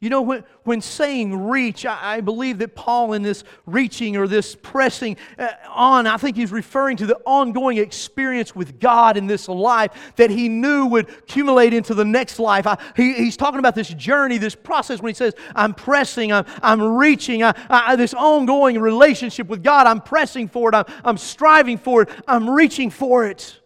You 0.00 0.10
know, 0.10 0.22
when, 0.22 0.44
when 0.62 0.80
saying 0.80 1.48
reach, 1.48 1.84
I, 1.84 2.18
I, 2.18 2.20
believe 2.20 2.58
that 2.58 2.76
Paul, 2.76 3.14
in 3.14 3.22
this 3.22 3.42
reaching 3.66 4.16
or 4.16 4.28
this 4.28 4.54
pressing 4.54 5.16
uh, 5.36 5.48
on, 5.68 6.06
I 6.06 6.16
think 6.18 6.36
he's 6.36 6.52
referring 6.52 6.96
to 6.98 7.06
the 7.06 7.16
ongoing 7.26 7.78
experience 7.78 8.54
with 8.54 8.78
God 8.78 9.16
in 9.16 9.26
this 9.26 9.48
life 9.48 10.12
that 10.14 10.30
he 10.30 10.48
knew 10.48 10.86
would 10.86 11.08
accumulate 11.08 11.74
into 11.74 11.94
the 11.94 12.04
next 12.04 12.38
life. 12.38 12.64
I, 12.64 12.78
he, 12.94 13.12
he's 13.14 13.36
talking 13.36 13.58
about 13.58 13.74
this 13.74 13.88
journey, 13.88 14.38
this 14.38 14.54
process 14.54 15.02
when 15.02 15.10
he 15.10 15.14
says, 15.14 15.34
I'm 15.56 15.74
pressing, 15.74 16.32
I'm, 16.32 16.46
I'm 16.62 16.80
reaching, 16.80 17.42
I, 17.42 17.96
this 17.96 18.14
ongoing 18.14 18.78
relationship 18.78 19.48
with 19.48 19.64
God. 19.64 19.88
I'm 19.88 20.00
pressing 20.00 20.46
for 20.46 20.68
it, 20.68 20.76
I'm, 20.76 20.84
I'm 21.02 21.18
striving 21.18 21.76
for 21.76 22.02
it, 22.02 22.10
I'm 22.28 22.48
reaching 22.48 22.90
for 22.90 23.26
it. 23.26 23.58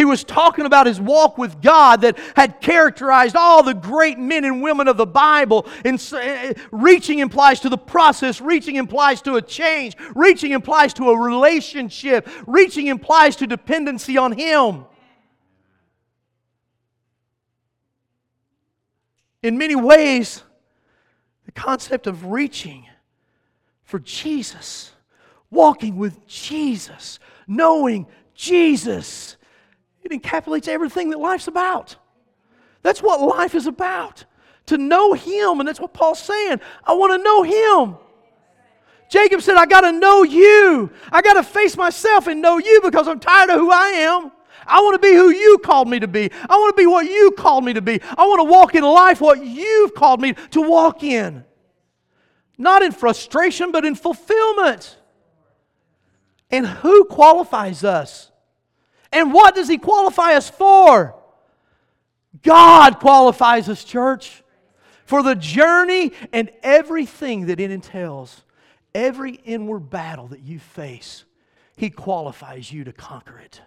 He 0.00 0.06
was 0.06 0.24
talking 0.24 0.64
about 0.64 0.86
his 0.86 0.98
walk 0.98 1.36
with 1.36 1.60
God 1.60 2.00
that 2.00 2.18
had 2.34 2.62
characterized 2.62 3.36
all 3.36 3.62
the 3.62 3.74
great 3.74 4.18
men 4.18 4.46
and 4.46 4.62
women 4.62 4.88
of 4.88 4.96
the 4.96 5.04
Bible. 5.04 5.66
And 5.84 6.00
eh, 6.14 6.16
eh, 6.22 6.52
reaching 6.72 7.18
implies 7.18 7.60
to 7.60 7.68
the 7.68 7.76
process, 7.76 8.40
reaching 8.40 8.76
implies 8.76 9.20
to 9.20 9.36
a 9.36 9.42
change, 9.42 9.98
reaching 10.14 10.52
implies 10.52 10.94
to 10.94 11.10
a 11.10 11.20
relationship, 11.20 12.26
reaching 12.46 12.86
implies 12.86 13.36
to 13.36 13.46
dependency 13.46 14.16
on 14.16 14.32
Him. 14.32 14.86
In 19.42 19.58
many 19.58 19.76
ways, 19.76 20.42
the 21.44 21.52
concept 21.52 22.06
of 22.06 22.24
reaching 22.24 22.86
for 23.82 23.98
Jesus, 23.98 24.92
walking 25.50 25.98
with 25.98 26.26
Jesus, 26.26 27.18
knowing 27.46 28.06
Jesus, 28.34 29.36
it 30.02 30.10
encapsulates 30.10 30.68
everything 30.68 31.10
that 31.10 31.18
life's 31.18 31.48
about. 31.48 31.96
That's 32.82 33.02
what 33.02 33.20
life 33.20 33.54
is 33.54 33.66
about. 33.66 34.24
To 34.66 34.78
know 34.78 35.12
Him. 35.12 35.60
And 35.60 35.68
that's 35.68 35.80
what 35.80 35.92
Paul's 35.92 36.20
saying. 36.20 36.60
I 36.84 36.94
want 36.94 37.12
to 37.12 37.22
know 37.22 37.42
Him. 37.42 37.96
Jacob 39.10 39.42
said, 39.42 39.56
I 39.56 39.66
got 39.66 39.80
to 39.80 39.92
know 39.92 40.22
you. 40.22 40.90
I 41.10 41.20
got 41.20 41.34
to 41.34 41.42
face 41.42 41.76
myself 41.76 42.28
and 42.28 42.40
know 42.40 42.58
you 42.58 42.80
because 42.82 43.08
I'm 43.08 43.18
tired 43.18 43.50
of 43.50 43.58
who 43.58 43.70
I 43.70 43.88
am. 43.88 44.30
I 44.66 44.80
want 44.82 44.94
to 44.94 45.06
be 45.06 45.14
who 45.14 45.30
you 45.30 45.58
called 45.58 45.88
me 45.88 45.98
to 45.98 46.06
be. 46.06 46.30
I 46.48 46.56
want 46.56 46.76
to 46.76 46.80
be 46.80 46.86
what 46.86 47.06
you 47.06 47.32
called 47.32 47.64
me 47.64 47.72
to 47.72 47.82
be. 47.82 48.00
I 48.16 48.24
want 48.26 48.38
to 48.38 48.44
walk 48.44 48.74
in 48.76 48.84
life 48.84 49.20
what 49.20 49.44
you've 49.44 49.94
called 49.94 50.20
me 50.20 50.34
to 50.52 50.62
walk 50.62 51.02
in. 51.02 51.44
Not 52.56 52.82
in 52.82 52.92
frustration, 52.92 53.72
but 53.72 53.84
in 53.84 53.96
fulfillment. 53.96 54.96
And 56.50 56.66
who 56.66 57.04
qualifies 57.06 57.82
us? 57.82 58.29
And 59.12 59.32
what 59.32 59.54
does 59.54 59.68
He 59.68 59.78
qualify 59.78 60.34
us 60.34 60.48
for? 60.48 61.14
God 62.42 63.00
qualifies 63.00 63.68
us, 63.68 63.82
church, 63.84 64.42
for 65.04 65.22
the 65.22 65.34
journey 65.34 66.12
and 66.32 66.50
everything 66.62 67.46
that 67.46 67.58
it 67.60 67.70
entails. 67.70 68.42
Every 68.94 69.32
inward 69.32 69.90
battle 69.90 70.28
that 70.28 70.40
you 70.40 70.58
face, 70.58 71.24
He 71.76 71.90
qualifies 71.90 72.72
you 72.72 72.84
to 72.84 72.92
conquer 72.92 73.38
it. 73.38 73.60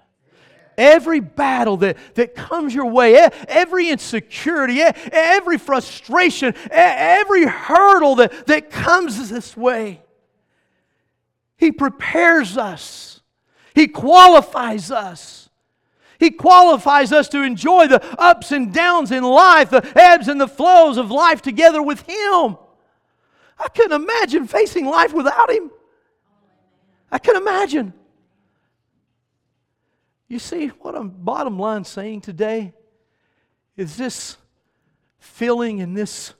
Every 0.78 1.20
battle 1.20 1.78
that, 1.78 1.98
that 2.16 2.34
comes 2.34 2.74
your 2.74 2.88
way, 2.88 3.16
every 3.48 3.90
insecurity, 3.90 4.82
every 4.82 5.58
frustration, 5.58 6.56
every 6.72 7.46
hurdle 7.46 8.16
that, 8.16 8.48
that 8.48 8.72
comes 8.72 9.30
this 9.30 9.56
way, 9.56 10.02
He 11.58 11.72
prepares 11.72 12.58
us 12.58 13.22
he 13.76 13.88
qualifies 13.88 14.92
us. 14.92 15.50
He 16.20 16.32
qualifies 16.32 17.12
us 17.12 17.28
to 17.30 17.42
enjoy 17.42 17.88
the 17.88 18.02
ups 18.20 18.52
and 18.52 18.74
downs 18.74 19.12
in 19.12 19.24
life, 19.24 19.70
the 19.70 19.86
ebbs 19.96 20.28
and 20.28 20.40
the 20.40 20.48
flows 20.48 20.98
of 20.98 21.12
life 21.12 21.42
together 21.42 21.82
with 21.82 22.02
Him. 22.02 22.58
I 23.60 23.68
couldn't 23.76 24.02
imagine 24.02 24.48
facing 24.48 24.86
life 24.86 25.14
without 25.14 25.52
Him. 25.52 25.70
I 27.12 27.18
can 27.18 27.36
imagine. 27.36 27.94
You 30.28 30.40
see, 30.40 30.68
what 30.68 30.96
I'm 30.96 31.10
bottom 31.10 31.60
line 31.60 31.84
saying 31.84 32.22
today 32.22 32.74
is 33.76 33.98
this 33.98 34.38
feeling 35.20 35.82
and 35.82 35.96
this 35.96 36.34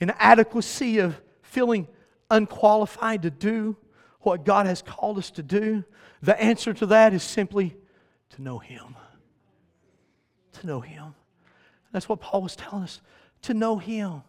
inadequacy 0.00 0.98
of 0.98 1.20
feeling 1.42 1.88
unqualified 2.30 3.22
to 3.22 3.30
do 3.30 3.76
what 4.20 4.44
God 4.44 4.66
has 4.66 4.82
called 4.82 5.18
us 5.18 5.30
to 5.32 5.42
do, 5.42 5.84
the 6.22 6.40
answer 6.40 6.72
to 6.74 6.86
that 6.86 7.12
is 7.14 7.22
simply 7.22 7.76
to 8.30 8.42
know 8.42 8.58
Him. 8.58 8.96
To 10.54 10.66
know 10.66 10.80
Him. 10.80 11.14
That's 11.92 12.08
what 12.08 12.20
Paul 12.20 12.42
was 12.42 12.56
telling 12.56 12.84
us 12.84 13.00
to 13.42 13.54
know 13.54 13.78
Him. 13.78 14.22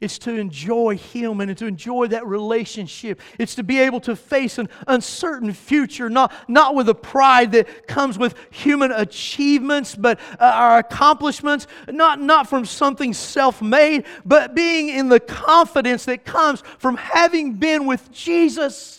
It's 0.00 0.18
to 0.20 0.34
enjoy 0.34 0.96
Him 0.96 1.40
and 1.40 1.56
to 1.58 1.66
enjoy 1.66 2.06
that 2.08 2.26
relationship. 2.26 3.20
It's 3.38 3.56
to 3.56 3.64
be 3.64 3.80
able 3.80 4.00
to 4.00 4.14
face 4.14 4.58
an 4.58 4.68
uncertain 4.86 5.52
future, 5.52 6.08
not, 6.08 6.32
not 6.48 6.76
with 6.76 6.88
a 6.88 6.94
pride 6.94 7.52
that 7.52 7.88
comes 7.88 8.16
with 8.16 8.34
human 8.50 8.92
achievements, 8.92 9.96
but 9.96 10.20
uh, 10.38 10.44
our 10.44 10.78
accomplishments, 10.78 11.66
not, 11.88 12.20
not 12.20 12.48
from 12.48 12.64
something 12.64 13.12
self 13.12 13.60
made, 13.60 14.04
but 14.24 14.54
being 14.54 14.88
in 14.88 15.08
the 15.08 15.20
confidence 15.20 16.04
that 16.04 16.24
comes 16.24 16.62
from 16.78 16.96
having 16.96 17.54
been 17.54 17.86
with 17.86 18.12
Jesus. 18.12 18.97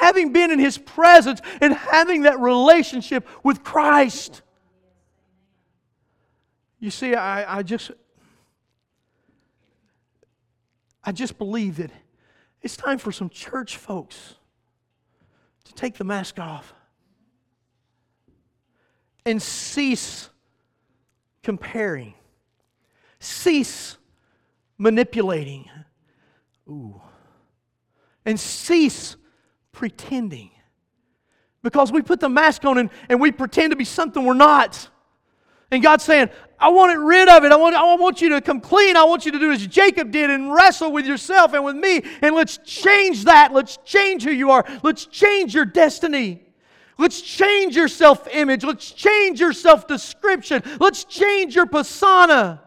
Having 0.00 0.32
been 0.32 0.50
in 0.50 0.58
His 0.58 0.78
presence 0.78 1.40
and 1.60 1.74
having 1.74 2.22
that 2.22 2.38
relationship 2.38 3.26
with 3.42 3.64
Christ. 3.64 4.42
You 6.80 6.90
see, 6.90 7.14
I, 7.14 7.58
I 7.58 7.62
just 7.62 7.90
I 11.02 11.12
just 11.12 11.38
believe 11.38 11.78
that 11.78 11.90
it's 12.60 12.76
time 12.76 12.98
for 12.98 13.12
some 13.12 13.30
church 13.30 13.76
folks 13.76 14.34
to 15.64 15.72
take 15.74 15.96
the 15.96 16.04
mask 16.04 16.38
off 16.38 16.74
and 19.24 19.40
cease 19.40 20.28
comparing, 21.42 22.14
cease 23.20 23.96
manipulating, 24.76 25.68
ooh, 26.68 27.00
and 28.24 28.38
cease 28.38 29.16
pretending. 29.78 30.50
Because 31.62 31.92
we 31.92 32.02
put 32.02 32.18
the 32.18 32.28
mask 32.28 32.64
on 32.64 32.78
and, 32.78 32.90
and 33.08 33.20
we 33.20 33.30
pretend 33.30 33.70
to 33.70 33.76
be 33.76 33.84
something 33.84 34.24
we're 34.24 34.34
not. 34.34 34.88
And 35.70 35.80
God's 35.80 36.02
saying, 36.02 36.30
I 36.58 36.70
want 36.70 36.90
it 36.90 36.98
rid 36.98 37.28
of 37.28 37.44
it. 37.44 37.52
I 37.52 37.56
want, 37.56 37.76
I 37.76 37.94
want 37.94 38.20
you 38.20 38.30
to 38.30 38.40
come 38.40 38.60
clean. 38.60 38.96
I 38.96 39.04
want 39.04 39.24
you 39.24 39.30
to 39.30 39.38
do 39.38 39.52
as 39.52 39.64
Jacob 39.68 40.10
did 40.10 40.30
and 40.30 40.52
wrestle 40.52 40.90
with 40.90 41.06
yourself 41.06 41.52
and 41.54 41.64
with 41.64 41.76
me. 41.76 42.02
And 42.22 42.34
let's 42.34 42.58
change 42.58 43.26
that. 43.26 43.52
Let's 43.52 43.78
change 43.84 44.24
who 44.24 44.32
you 44.32 44.50
are. 44.50 44.64
Let's 44.82 45.06
change 45.06 45.54
your 45.54 45.64
destiny. 45.64 46.42
Let's 46.98 47.20
change 47.20 47.76
your 47.76 47.86
self 47.86 48.26
image. 48.26 48.64
Let's 48.64 48.90
change 48.90 49.38
your 49.38 49.52
self 49.52 49.86
description. 49.86 50.64
Let's 50.80 51.04
change 51.04 51.54
your 51.54 51.66
persona. 51.66 52.62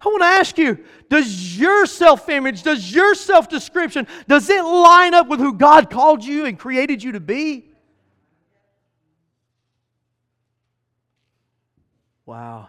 I 0.00 0.08
want 0.08 0.22
to 0.22 0.26
ask 0.26 0.58
you 0.58 0.78
does 1.08 1.58
your 1.58 1.86
self 1.86 2.28
image, 2.28 2.62
does 2.62 2.92
your 2.92 3.14
self 3.14 3.48
description, 3.48 4.06
does 4.28 4.48
it 4.50 4.62
line 4.62 5.14
up 5.14 5.28
with 5.28 5.40
who 5.40 5.54
God 5.54 5.90
called 5.90 6.24
you 6.24 6.46
and 6.46 6.58
created 6.58 7.02
you 7.02 7.12
to 7.12 7.20
be? 7.20 7.70
Wow. 12.26 12.68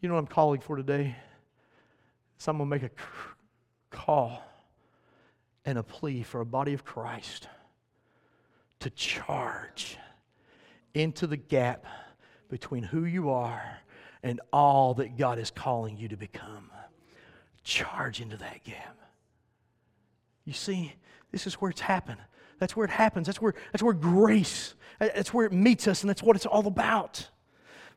You 0.00 0.08
know 0.08 0.14
what 0.14 0.20
I'm 0.20 0.26
calling 0.26 0.60
for 0.60 0.76
today? 0.76 1.16
So 2.38 2.50
I'm 2.50 2.58
going 2.58 2.68
to 2.68 2.74
make 2.74 2.82
a 2.82 2.90
call 3.90 4.42
and 5.64 5.78
a 5.78 5.82
plea 5.82 6.24
for 6.24 6.40
a 6.40 6.46
body 6.46 6.74
of 6.74 6.84
Christ 6.84 7.48
to 8.82 8.90
charge 8.90 9.96
into 10.94 11.26
the 11.26 11.36
gap 11.36 11.86
between 12.48 12.82
who 12.82 13.04
you 13.04 13.30
are 13.30 13.78
and 14.22 14.40
all 14.52 14.94
that 14.94 15.16
God 15.16 15.38
is 15.38 15.50
calling 15.50 15.96
you 15.96 16.08
to 16.08 16.16
become. 16.16 16.70
Charge 17.62 18.20
into 18.20 18.36
that 18.38 18.64
gap. 18.64 18.98
You 20.44 20.52
see, 20.52 20.94
this 21.30 21.46
is 21.46 21.54
where 21.54 21.70
it's 21.70 21.80
happened. 21.80 22.18
That's 22.58 22.76
where 22.76 22.84
it 22.84 22.90
happens. 22.90 23.26
That's 23.26 23.40
where, 23.40 23.54
that's 23.70 23.84
where 23.84 23.94
grace, 23.94 24.74
that's 24.98 25.32
where 25.32 25.46
it 25.46 25.52
meets 25.52 25.86
us, 25.86 26.02
and 26.02 26.10
that's 26.10 26.22
what 26.22 26.34
it's 26.34 26.46
all 26.46 26.66
about. 26.66 27.28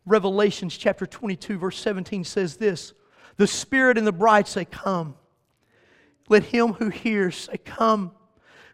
Revelations 0.05 0.77
chapter 0.77 1.07
22, 1.07 1.57
verse 1.57 1.79
17 1.79 2.23
says 2.23 2.57
this 2.57 2.93
The 3.37 3.47
Spirit 3.47 3.97
and 3.97 4.05
the 4.05 4.11
bride 4.11 4.47
say, 4.47 4.65
Come. 4.65 5.15
Let 6.29 6.43
him 6.43 6.73
who 6.73 6.89
hears 6.89 7.35
say, 7.35 7.57
Come. 7.57 8.11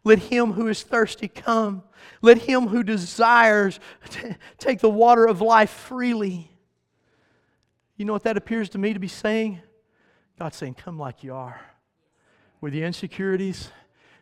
Let 0.04 0.20
him 0.20 0.54
who 0.54 0.68
is 0.68 0.82
thirsty 0.82 1.28
come. 1.28 1.84
Let 2.22 2.40
him 2.40 2.68
who 2.68 2.84
desires 2.84 3.80
take 4.58 4.80
the 4.80 4.90
water 4.90 5.26
of 5.26 5.42
life 5.42 5.70
freely. 5.70 6.52
You 7.98 8.06
know 8.06 8.14
what 8.14 8.24
that 8.24 8.38
appears 8.38 8.70
to 8.70 8.78
me 8.78 8.94
to 8.94 9.00
be 9.00 9.08
saying? 9.08 9.62
God's 10.40 10.58
saying, 10.58 10.76
Come 10.76 10.98
like 10.98 11.24
you 11.24 11.36
are 11.36 11.62
with 12.62 12.76
your 12.76 12.86
insecurities, 12.86 13.70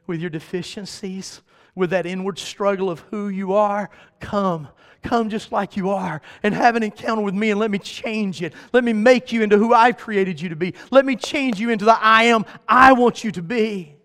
with 0.08 0.22
your 0.22 0.30
deficiencies, 0.30 1.42
with 1.76 1.92
that 1.92 2.06
inward 2.06 2.40
struggle 2.40 2.90
of 2.90 3.02
who 3.12 3.28
you 3.28 3.54
are, 3.54 3.90
come. 4.20 4.70
Come 5.02 5.30
just 5.30 5.52
like 5.52 5.78
you 5.78 5.92
are 5.92 6.22
and 6.44 6.54
have 6.54 6.76
an 6.76 6.84
encounter 6.84 7.22
with 7.22 7.36
me 7.36 7.52
and 7.52 7.60
let 7.60 7.72
me 7.72 7.80
change 7.80 8.42
it. 8.42 8.54
Let 8.74 8.84
me 8.84 8.92
make 8.92 9.32
you 9.32 9.44
into 9.44 9.58
who 9.58 9.74
I've 9.74 9.98
created 9.98 10.42
you 10.42 10.50
to 10.50 10.58
be. 10.58 10.74
Let 10.92 11.06
me 11.06 11.16
change 11.16 11.60
you 11.60 11.70
into 11.70 11.86
the 11.86 11.98
I 11.98 12.24
am 12.24 12.46
I 12.68 12.94
want 12.94 13.24
you 13.24 13.32
to 13.32 13.42
be. 13.42 13.96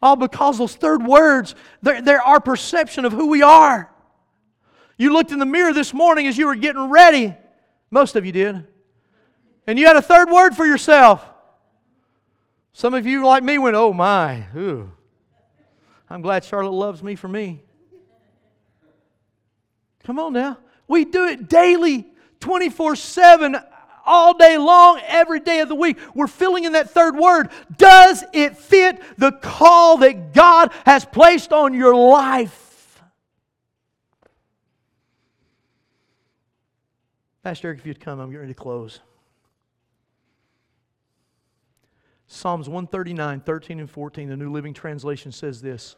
All 0.00 0.16
because 0.16 0.58
those 0.58 0.76
third 0.76 1.04
words, 1.04 1.54
they're, 1.82 2.00
they're 2.00 2.22
our 2.22 2.40
perception 2.40 3.04
of 3.04 3.12
who 3.12 3.26
we 3.26 3.42
are. 3.42 3.90
You 4.96 5.12
looked 5.12 5.32
in 5.32 5.38
the 5.38 5.46
mirror 5.46 5.72
this 5.72 5.92
morning 5.92 6.26
as 6.26 6.36
you 6.36 6.46
were 6.46 6.54
getting 6.54 6.90
ready. 6.90 7.34
Most 7.90 8.16
of 8.16 8.26
you 8.26 8.32
did. 8.32 8.66
And 9.66 9.78
you 9.78 9.86
had 9.86 9.96
a 9.96 10.02
third 10.02 10.30
word 10.30 10.56
for 10.56 10.66
yourself. 10.66 11.24
Some 12.72 12.94
of 12.94 13.06
you, 13.06 13.24
like 13.24 13.42
me, 13.42 13.58
went, 13.58 13.76
oh 13.76 13.92
my, 13.92 14.46
ooh. 14.56 14.92
I'm 16.08 16.22
glad 16.22 16.44
Charlotte 16.44 16.72
loves 16.72 17.02
me 17.02 17.16
for 17.16 17.28
me. 17.28 17.62
Come 20.04 20.18
on 20.18 20.32
now. 20.32 20.58
We 20.86 21.04
do 21.04 21.26
it 21.26 21.48
daily, 21.48 22.06
24 22.40 22.96
7, 22.96 23.56
all 24.08 24.36
day 24.36 24.56
long, 24.56 25.00
every 25.06 25.38
day 25.38 25.60
of 25.60 25.68
the 25.68 25.74
week. 25.74 25.98
We're 26.14 26.26
filling 26.26 26.64
in 26.64 26.72
that 26.72 26.90
third 26.90 27.16
word. 27.16 27.50
Does 27.76 28.24
it 28.32 28.56
fit 28.56 29.00
the 29.18 29.32
call 29.32 29.98
that 29.98 30.32
God 30.32 30.72
has 30.84 31.04
placed 31.04 31.52
on 31.52 31.74
your 31.74 31.94
life? 31.94 33.00
Pastor 37.44 37.68
Eric, 37.68 37.80
if 37.80 37.86
you'd 37.86 38.00
come, 38.00 38.18
I'm 38.18 38.28
getting 38.28 38.40
ready 38.40 38.54
to 38.54 38.60
close. 38.60 39.00
Psalms 42.26 42.68
139, 42.68 43.40
13 43.40 43.80
and 43.80 43.90
14, 43.90 44.28
the 44.28 44.36
New 44.36 44.52
Living 44.52 44.74
Translation 44.74 45.32
says 45.32 45.62
this. 45.62 45.96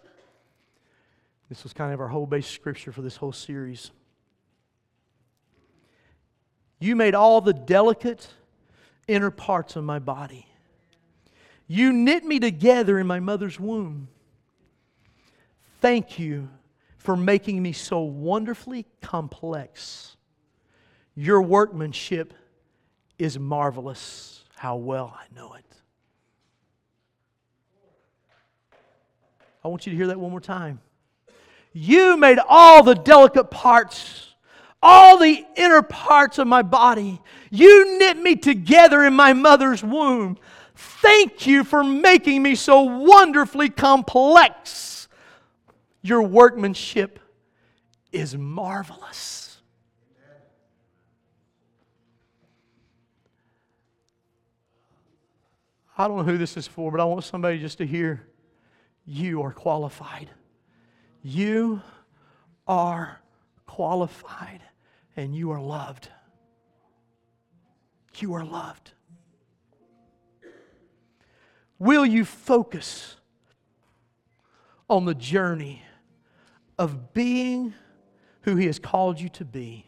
This 1.49 1.65
was 1.65 1.73
kind 1.73 1.93
of 1.93 2.01
our 2.01 2.07
whole 2.07 2.27
base 2.27 2.47
scripture 2.47 2.93
for 2.93 3.03
this 3.03 3.17
whole 3.17 3.33
series. 3.33 3.91
You 6.81 6.97
made 6.97 7.15
all 7.15 7.41
the 7.41 7.53
delicate 7.53 8.27
inner 9.07 9.31
parts 9.31 9.77
of 9.77 9.85
my 9.85 9.99
body. 9.99 10.47
You 11.69 11.93
knit 11.93 12.25
me 12.25 12.41
together 12.41 12.99
in 12.99 13.07
my 13.07 13.21
mother's 13.21 13.61
womb. 13.61 14.09
Thank 15.81 16.19
you 16.19 16.49
for 16.99 17.17
making 17.17 17.63
me 17.63 17.73
so 17.73 18.01
wonderfully 18.01 18.87
complex. 19.01 20.17
Your 21.15 21.43
workmanship 21.43 22.35
is 23.19 23.39
marvelous. 23.39 24.45
How 24.57 24.77
well 24.77 25.17
I 25.17 25.35
know 25.35 25.55
it. 25.55 25.65
I 29.63 29.69
want 29.69 29.87
you 29.87 29.91
to 29.91 29.97
hear 29.97 30.07
that 30.09 30.19
one 30.19 30.31
more 30.31 30.41
time. 30.41 30.81
You 31.73 32.17
made 32.17 32.39
all 32.49 32.83
the 32.83 32.95
delicate 32.95 33.51
parts, 33.51 34.30
all 34.83 35.19
the 35.19 35.45
inner 35.57 35.83
parts 35.83 36.39
of 36.39 36.47
my 36.47 36.63
body. 36.63 37.21
You 37.51 37.99
knit 37.99 38.17
me 38.17 38.37
together 38.37 39.05
in 39.05 39.15
my 39.15 39.33
mother's 39.33 39.83
womb. 39.83 40.39
Thank 40.75 41.47
you 41.47 41.65
for 41.65 41.85
making 41.85 42.43
me 42.43 42.55
so 42.55 42.83
wonderfully 42.83 43.69
complex. 43.69 45.09
Your 46.03 46.23
workmanship 46.23 47.19
is 48.13 48.37
marvelous. 48.37 49.61
I 55.99 56.09
don't 56.09 56.17
know 56.17 56.23
who 56.23 56.39
this 56.39 56.57
is 56.57 56.67
for, 56.67 56.91
but 56.91 56.99
I 56.99 57.05
want 57.05 57.25
somebody 57.25 57.59
just 57.59 57.77
to 57.79 57.87
hear 57.87 58.27
you 59.05 59.43
are 59.43 59.53
qualified. 59.53 60.31
You 61.23 61.83
are 62.67 63.21
qualified 63.67 64.63
and 65.17 65.35
you 65.35 65.51
are 65.51 65.61
loved. 65.61 66.09
You 68.19 68.35
are 68.35 68.45
loved. 68.45 68.93
Will 71.79 72.05
you 72.05 72.25
focus 72.27 73.17
on 74.89 75.07
the 75.07 75.15
journey 75.15 75.83
of 76.79 77.15
being 77.15 77.73
who 78.43 78.57
He 78.57 78.67
has 78.67 78.79
called 78.79 79.19
you 79.19 79.31
to 79.31 79.45
be? 79.45 79.87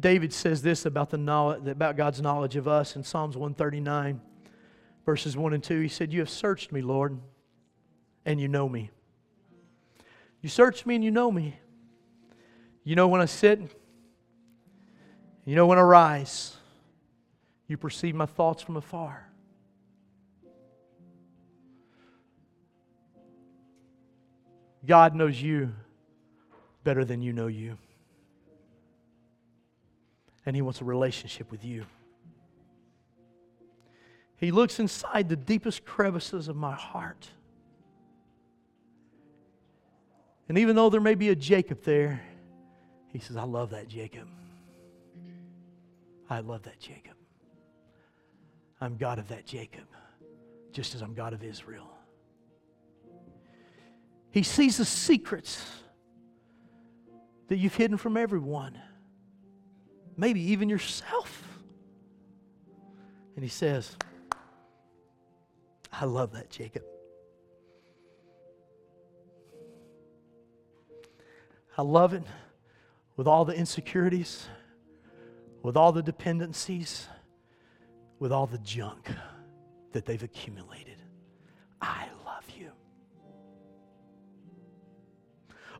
David 0.00 0.32
says 0.32 0.62
this 0.62 0.84
about, 0.84 1.10
the 1.10 1.18
knowledge, 1.18 1.66
about 1.68 1.96
God's 1.96 2.20
knowledge 2.20 2.56
of 2.56 2.66
us 2.66 2.96
in 2.96 3.04
Psalms 3.04 3.36
139, 3.36 4.20
verses 5.06 5.36
1 5.36 5.52
and 5.52 5.62
2. 5.62 5.80
He 5.80 5.88
said, 5.88 6.12
You 6.12 6.20
have 6.20 6.30
searched 6.30 6.72
me, 6.72 6.82
Lord, 6.82 7.20
and 8.24 8.40
you 8.40 8.48
know 8.48 8.68
me. 8.68 8.90
You 10.42 10.48
search 10.48 10.84
me 10.84 10.96
and 10.96 11.04
you 11.04 11.10
know 11.10 11.30
me. 11.30 11.56
You 12.84 12.96
know 12.96 13.08
when 13.08 13.20
I 13.20 13.26
sit, 13.26 13.60
you 15.44 15.54
know 15.54 15.66
when 15.66 15.78
I 15.78 15.82
rise. 15.82 16.56
You 17.68 17.76
perceive 17.76 18.14
my 18.14 18.26
thoughts 18.26 18.62
from 18.62 18.76
afar. 18.76 19.28
God 24.84 25.14
knows 25.14 25.40
you 25.40 25.72
better 26.82 27.04
than 27.04 27.22
you 27.22 27.32
know 27.32 27.46
you. 27.46 27.78
And 30.44 30.56
He 30.56 30.62
wants 30.62 30.80
a 30.80 30.84
relationship 30.84 31.52
with 31.52 31.64
you. 31.64 31.86
He 34.36 34.50
looks 34.50 34.80
inside 34.80 35.28
the 35.28 35.36
deepest 35.36 35.84
crevices 35.84 36.48
of 36.48 36.56
my 36.56 36.74
heart. 36.74 37.28
And 40.52 40.58
even 40.58 40.76
though 40.76 40.90
there 40.90 41.00
may 41.00 41.14
be 41.14 41.30
a 41.30 41.34
Jacob 41.34 41.82
there, 41.82 42.20
He 43.08 43.20
says, 43.20 43.38
I 43.38 43.44
love 43.44 43.70
that 43.70 43.88
Jacob. 43.88 44.28
I 46.28 46.40
love 46.40 46.64
that 46.64 46.78
Jacob. 46.78 47.14
I'm 48.78 48.98
God 48.98 49.18
of 49.18 49.28
that 49.28 49.46
Jacob, 49.46 49.86
just 50.70 50.94
as 50.94 51.00
I'm 51.00 51.14
God 51.14 51.32
of 51.32 51.42
Israel. 51.42 51.90
He 54.30 54.42
sees 54.42 54.76
the 54.76 54.84
secrets 54.84 55.64
that 57.48 57.56
you've 57.56 57.74
hidden 57.74 57.96
from 57.96 58.18
everyone, 58.18 58.78
maybe 60.18 60.42
even 60.52 60.68
yourself. 60.68 61.48
And 63.36 63.42
he 63.42 63.48
says, 63.48 63.96
I 65.90 66.04
love 66.04 66.32
that, 66.32 66.50
Jacob. 66.50 66.82
I 71.76 71.82
love 71.82 72.12
it 72.12 72.24
with 73.16 73.26
all 73.26 73.44
the 73.44 73.54
insecurities, 73.54 74.48
with 75.62 75.76
all 75.76 75.92
the 75.92 76.02
dependencies, 76.02 77.06
with 78.18 78.32
all 78.32 78.46
the 78.46 78.58
junk 78.58 79.10
that 79.92 80.04
they've 80.04 80.22
accumulated. 80.22 80.96
I 81.80 82.06
love 82.24 82.44
you. 82.58 82.70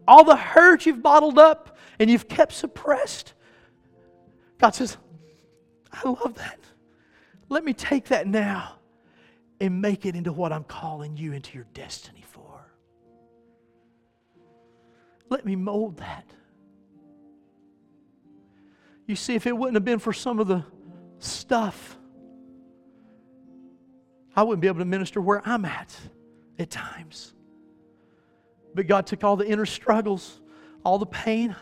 all 0.07 0.25
the 0.25 0.37
hurt 0.37 0.87
you've 0.87 1.03
bottled 1.03 1.39
up 1.39 1.77
and 1.99 2.11
you've 2.11 2.29
kept 2.29 2.53
suppressed. 2.53 3.35
God 4.59 4.75
says, 4.75 4.97
I 5.93 6.09
love 6.09 6.35
that. 6.37 6.59
Let 7.49 7.65
me 7.65 7.73
take 7.73 8.07
that 8.07 8.27
now 8.27 8.77
and 9.61 9.81
make 9.81 10.07
it 10.07 10.17
into 10.17 10.33
what 10.33 10.53
I'm 10.53 10.65
calling 10.65 11.17
you 11.17 11.33
into 11.33 11.55
your 11.55 11.67
destiny 11.75 12.25
for. 12.27 12.62
Let 15.33 15.47
me 15.47 15.57
mold 15.57 15.97
that. 15.97 16.27
You 19.07 19.17
see, 19.17 19.35
if 19.35 19.47
it 19.47 19.57
wouldn't 19.57 19.77
have 19.77 19.85
been 19.85 19.99
for 19.99 20.13
some 20.13 20.39
of 20.39 20.47
the 20.47 20.63
stuff, 21.21 21.97
I 24.37 24.43
wouldn't 24.43 24.61
be 24.61 24.69
able 24.69 24.81
to 24.81 24.85
minister 24.85 25.23
where 25.23 25.41
I'm 25.49 25.65
at 25.65 25.97
at 26.59 26.69
times. 26.69 27.33
But 28.75 28.87
God 28.87 29.07
took 29.07 29.25
all 29.25 29.37
the 29.37 29.47
inner 29.49 29.65
struggles, 29.65 30.39
all 30.85 30.99
the 30.99 31.07
pain, 31.07 31.57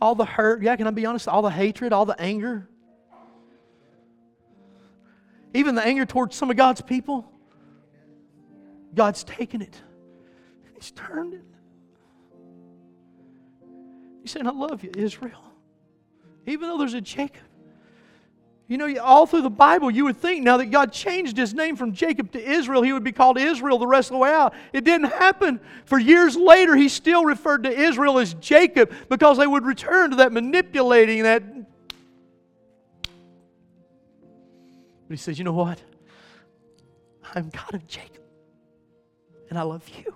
all 0.00 0.16
the 0.16 0.24
hurt. 0.24 0.60
Yeah, 0.60 0.74
can 0.74 0.88
I 0.88 0.90
be 0.90 1.06
honest? 1.06 1.28
All 1.28 1.42
the 1.42 1.50
hatred, 1.50 1.92
all 1.92 2.04
the 2.04 2.20
anger. 2.20 2.68
Even 5.54 5.76
the 5.76 5.86
anger 5.86 6.06
towards 6.06 6.34
some 6.34 6.50
of 6.50 6.56
God's 6.56 6.82
people. 6.82 7.30
God's 8.92 9.22
taken 9.22 9.62
it. 9.62 9.80
He's 10.74 10.90
turned 10.90 11.34
it. 11.34 11.51
He's 14.22 14.30
saying, 14.30 14.46
I 14.46 14.50
love 14.50 14.84
you, 14.84 14.92
Israel. 14.96 15.42
Even 16.46 16.68
though 16.68 16.78
there's 16.78 16.94
a 16.94 17.00
Jacob. 17.00 17.42
You 18.68 18.78
know, 18.78 18.96
all 19.02 19.26
through 19.26 19.42
the 19.42 19.50
Bible, 19.50 19.90
you 19.90 20.04
would 20.04 20.16
think 20.16 20.44
now 20.44 20.56
that 20.56 20.66
God 20.66 20.92
changed 20.92 21.36
his 21.36 21.52
name 21.52 21.76
from 21.76 21.92
Jacob 21.92 22.32
to 22.32 22.42
Israel, 22.42 22.80
he 22.82 22.92
would 22.92 23.04
be 23.04 23.12
called 23.12 23.36
Israel 23.36 23.76
the 23.78 23.86
rest 23.86 24.08
of 24.10 24.14
the 24.14 24.18
way 24.18 24.30
out. 24.30 24.54
It 24.72 24.84
didn't 24.84 25.10
happen. 25.10 25.60
For 25.84 25.98
years 25.98 26.36
later, 26.36 26.74
he 26.74 26.88
still 26.88 27.24
referred 27.24 27.64
to 27.64 27.70
Israel 27.70 28.18
as 28.18 28.34
Jacob 28.34 28.92
because 29.10 29.36
they 29.36 29.46
would 29.46 29.66
return 29.66 30.10
to 30.10 30.16
that 30.16 30.32
manipulating, 30.32 31.24
that. 31.24 31.42
But 33.02 33.10
he 35.10 35.16
says, 35.16 35.38
You 35.38 35.44
know 35.44 35.52
what? 35.52 35.82
I'm 37.34 37.50
God 37.50 37.74
of 37.74 37.86
Jacob, 37.86 38.22
and 39.50 39.58
I 39.58 39.62
love 39.62 39.86
you. 39.88 40.14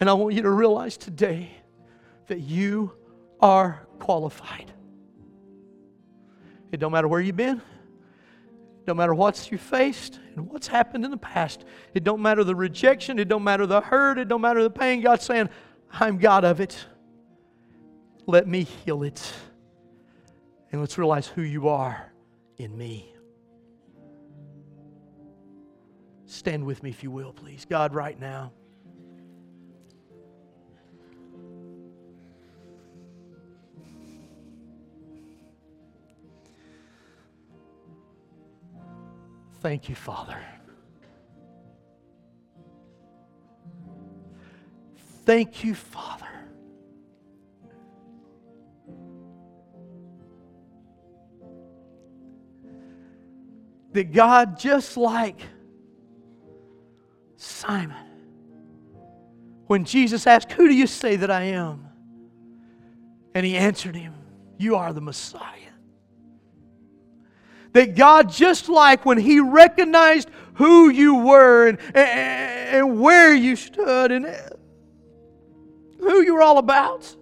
And 0.00 0.08
I 0.08 0.14
want 0.14 0.34
you 0.34 0.42
to 0.42 0.50
realize 0.50 0.96
today 0.96 1.59
that 2.30 2.40
you 2.40 2.92
are 3.40 3.86
qualified. 3.98 4.72
It 6.70 6.78
don't 6.78 6.92
matter 6.92 7.08
where 7.08 7.20
you've 7.20 7.36
been. 7.36 7.58
It 7.58 8.86
don't 8.86 8.96
matter 8.96 9.14
what 9.14 9.50
you 9.50 9.58
faced 9.58 10.20
and 10.36 10.48
what's 10.48 10.68
happened 10.68 11.04
in 11.04 11.10
the 11.10 11.16
past. 11.16 11.64
It 11.92 12.04
don't 12.04 12.22
matter 12.22 12.44
the 12.44 12.54
rejection. 12.54 13.18
It 13.18 13.26
don't 13.26 13.42
matter 13.42 13.66
the 13.66 13.80
hurt. 13.80 14.16
It 14.16 14.28
don't 14.28 14.40
matter 14.40 14.62
the 14.62 14.70
pain. 14.70 15.00
God's 15.00 15.24
saying, 15.24 15.48
I'm 15.92 16.18
God 16.18 16.44
of 16.44 16.60
it. 16.60 16.86
Let 18.26 18.46
me 18.46 18.62
heal 18.62 19.02
it. 19.02 19.32
And 20.70 20.80
let's 20.80 20.98
realize 20.98 21.26
who 21.26 21.42
you 21.42 21.66
are 21.66 22.12
in 22.58 22.78
me. 22.78 23.12
Stand 26.26 26.64
with 26.64 26.84
me 26.84 26.90
if 26.90 27.02
you 27.02 27.10
will, 27.10 27.32
please. 27.32 27.66
God, 27.68 27.92
right 27.92 28.18
now. 28.20 28.52
Thank 39.60 39.90
you, 39.90 39.94
Father. 39.94 40.38
Thank 45.26 45.64
you, 45.64 45.74
Father. 45.74 46.26
That 53.92 54.12
God, 54.12 54.58
just 54.58 54.96
like 54.96 55.40
Simon, 57.36 57.96
when 59.66 59.84
Jesus 59.84 60.26
asked, 60.26 60.52
Who 60.52 60.68
do 60.68 60.74
you 60.74 60.86
say 60.86 61.16
that 61.16 61.30
I 61.30 61.42
am? 61.42 61.86
And 63.34 63.44
he 63.44 63.56
answered 63.56 63.94
him, 63.94 64.14
You 64.58 64.76
are 64.76 64.92
the 64.92 65.00
Messiah. 65.00 65.59
That 67.72 67.94
God, 67.94 68.30
just 68.30 68.68
like 68.68 69.04
when 69.06 69.18
He 69.18 69.40
recognized 69.40 70.28
who 70.54 70.90
you 70.90 71.16
were 71.16 71.68
and, 71.68 71.78
and, 71.94 71.96
and 71.96 73.00
where 73.00 73.34
you 73.34 73.56
stood 73.56 74.12
and 74.12 74.26
who 75.98 76.22
you 76.22 76.34
were 76.34 76.42
all 76.42 76.58
about, 76.58 77.14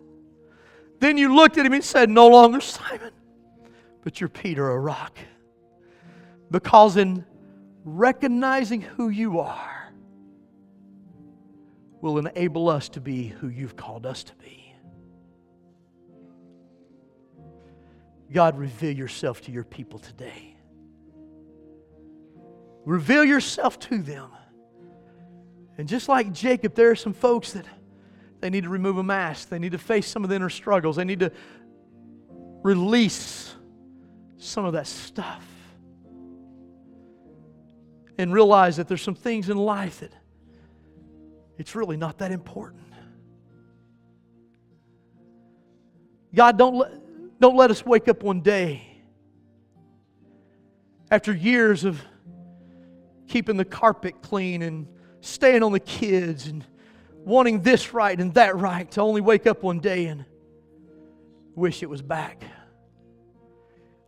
then 1.01 1.17
you 1.19 1.35
looked 1.35 1.59
at 1.59 1.67
Him 1.67 1.73
and 1.73 1.85
said, 1.85 2.11
No 2.11 2.29
longer 2.29 2.61
Simon, 2.61 3.13
but 4.03 4.21
you're 4.21 4.29
Peter, 4.29 4.71
a 4.71 4.79
rock. 4.79 5.17
Because 6.51 6.97
in 6.97 7.25
recognizing 7.85 8.81
who 8.81 9.11
you 9.11 9.41
are, 9.41 9.79
will 12.01 12.19
enable 12.19 12.69
us 12.69 12.89
to 12.91 13.01
be 13.01 13.29
who 13.29 13.49
you've 13.49 13.77
called 13.77 14.07
us 14.07 14.23
to 14.25 14.35
be. 14.37 14.68
God, 18.33 18.59
reveal 18.59 18.93
yourself 18.93 19.41
to 19.43 19.53
your 19.53 19.65
people 19.65 19.99
today. 19.99 20.55
Reveal 22.85 23.25
yourself 23.25 23.79
to 23.81 23.99
them. 23.99 24.31
And 25.79 25.89
just 25.89 26.09
like 26.09 26.33
Jacob, 26.33 26.75
there 26.75 26.91
are 26.91 26.97
some 26.97 27.13
folks 27.13 27.53
that 27.53 27.65
they 28.41 28.51
need 28.51 28.65
to 28.65 28.69
remove 28.69 28.99
a 28.99 29.03
mask. 29.03 29.49
They 29.49 29.59
need 29.59 29.73
to 29.73 29.79
face 29.79 30.07
some 30.07 30.25
of 30.25 30.31
the 30.31 30.37
inner 30.37 30.51
struggles. 30.51 30.97
They 30.97 31.05
need 31.05 31.21
to 31.21 31.33
release 32.63 33.55
some 34.37 34.65
of 34.65 34.75
that 34.75 34.87
stuff. 34.87 35.45
And 38.19 38.33
realize 38.33 38.77
that 38.77 38.89
there's 38.89 39.03
some 39.03 39.15
things 39.15 39.49
in 39.49 39.57
life 39.57 40.01
that 40.01 40.13
it's 41.57 41.75
really 41.75 41.97
not 41.97 42.19
that 42.19 42.33
important. 42.33 42.83
God, 46.35 46.59
don't 46.59 46.77
let, 46.77 46.93
don't 47.41 47.57
let 47.57 47.71
us 47.71 47.85
wake 47.85 48.09
up 48.09 48.23
one 48.23 48.41
day 48.41 48.83
after 51.11 51.33
years 51.33 51.85
of 51.85 52.01
keeping 53.29 53.57
the 53.57 53.65
carpet 53.65 54.21
clean 54.23 54.63
and 54.63 54.87
staying 55.21 55.63
on 55.63 55.73
the 55.73 55.81
kids 55.81 56.47
and 56.47 56.65
wanting 57.15 57.63
this 57.63 57.93
right 57.93 58.19
and 58.19 58.35
that 58.35 58.57
right 58.57 58.91
to 58.91 59.01
only 59.01 59.21
wake 59.21 59.47
up 59.47 59.63
one 59.63 59.81
day 59.81 60.07
and 60.07 60.25
wish 61.55 61.83
it 61.83 61.91
was 61.91 62.03
back 62.03 62.43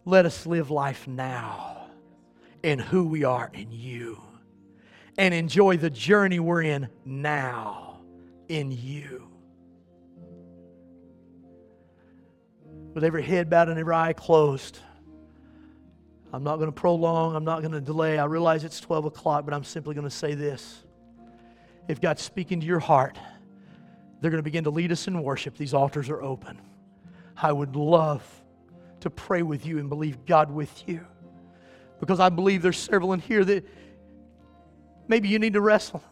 Let 0.05 0.27
us 0.27 0.47
live 0.47 0.71
life 0.71 1.07
now 1.07 1.87
in 2.63 2.79
who 2.79 3.07
we 3.07 3.25
are 3.25 3.51
in 3.53 3.71
you 3.71 4.21
and 5.19 5.35
enjoy 5.35 5.77
the 5.77 5.91
journey 5.91 6.41
we're 6.41 6.63
in 6.63 6.89
now 7.05 8.01
in 8.49 8.73
you. 8.73 9.30
With 12.95 13.05
every 13.05 13.23
head 13.23 13.49
bowed 13.49 13.69
and 13.69 13.79
every 13.79 13.95
eye 13.95 14.13
closed, 14.13 14.79
I'm 16.33 16.45
not 16.45 16.57
going 16.57 16.69
to 16.69 16.73
prolong, 16.73 17.35
I'm 17.35 17.45
not 17.45 17.61
going 17.61 17.73
to 17.73 17.81
delay. 17.81 18.19
I 18.19 18.25
realize 18.25 18.65
it's 18.65 18.81
12 18.81 19.07
o'clock, 19.07 19.45
but 19.45 19.55
I'm 19.55 19.65
simply 19.65 19.95
going 19.95 20.07
to 20.07 20.15
say 20.15 20.35
this. 20.35 20.83
If 21.89 22.01
God's 22.01 22.23
speaking 22.23 22.61
to 22.61 22.67
your 22.67 22.79
heart, 22.79 23.19
they're 24.21 24.31
going 24.31 24.39
to 24.39 24.45
begin 24.45 24.65
to 24.65 24.71
lead 24.71 24.93
us 24.93 25.09
in 25.09 25.21
worship. 25.23 25.57
These 25.57 25.75
altars 25.75 26.09
are 26.09 26.23
open. 26.23 26.61
I 27.37 27.53
would 27.53 27.75
love 27.75 28.23
to 29.01 29.11
pray 29.11 29.43
with 29.43 29.67
you 29.67 29.79
and 29.79 29.89
believe 29.89 30.27
God 30.27 30.51
with 30.51 30.85
you 30.87 31.07
because 32.01 32.21
I 32.21 32.29
believe 32.29 32.63
there's 32.63 32.79
several 32.79 33.13
in 33.13 33.21
here 33.21 33.45
that 33.45 33.67
maybe 35.09 35.29
you 35.29 35.39
need 35.39 35.55
to 35.55 35.61
wrestle. 35.61 36.03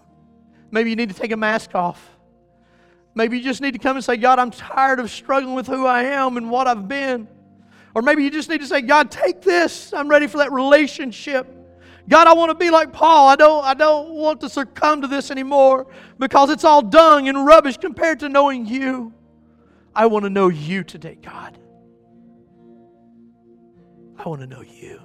Maybe 0.70 0.90
you 0.90 0.96
need 0.96 1.08
to 1.10 1.14
take 1.14 1.32
a 1.32 1.36
mask 1.36 1.74
off. 1.74 2.17
Maybe 3.18 3.36
you 3.36 3.42
just 3.42 3.60
need 3.60 3.72
to 3.72 3.80
come 3.80 3.96
and 3.96 4.04
say, 4.04 4.16
God, 4.16 4.38
I'm 4.38 4.52
tired 4.52 5.00
of 5.00 5.10
struggling 5.10 5.56
with 5.56 5.66
who 5.66 5.84
I 5.86 6.04
am 6.04 6.36
and 6.36 6.52
what 6.52 6.68
I've 6.68 6.86
been. 6.86 7.26
Or 7.96 8.00
maybe 8.00 8.22
you 8.22 8.30
just 8.30 8.48
need 8.48 8.60
to 8.60 8.66
say, 8.68 8.80
God, 8.80 9.10
take 9.10 9.42
this. 9.42 9.92
I'm 9.92 10.06
ready 10.06 10.28
for 10.28 10.38
that 10.38 10.52
relationship. 10.52 11.52
God, 12.08 12.28
I 12.28 12.34
want 12.34 12.50
to 12.50 12.54
be 12.54 12.70
like 12.70 12.92
Paul. 12.92 13.26
I 13.26 13.34
don't, 13.34 13.64
I 13.64 13.74
don't 13.74 14.10
want 14.10 14.40
to 14.42 14.48
succumb 14.48 15.02
to 15.02 15.08
this 15.08 15.32
anymore 15.32 15.88
because 16.20 16.48
it's 16.48 16.62
all 16.62 16.80
dung 16.80 17.28
and 17.28 17.44
rubbish 17.44 17.76
compared 17.76 18.20
to 18.20 18.28
knowing 18.28 18.66
you. 18.66 19.12
I 19.96 20.06
want 20.06 20.24
to 20.24 20.30
know 20.30 20.46
you 20.46 20.84
today, 20.84 21.18
God. 21.20 21.58
I 24.16 24.28
want 24.28 24.42
to 24.42 24.46
know 24.46 24.62
you. 24.62 25.00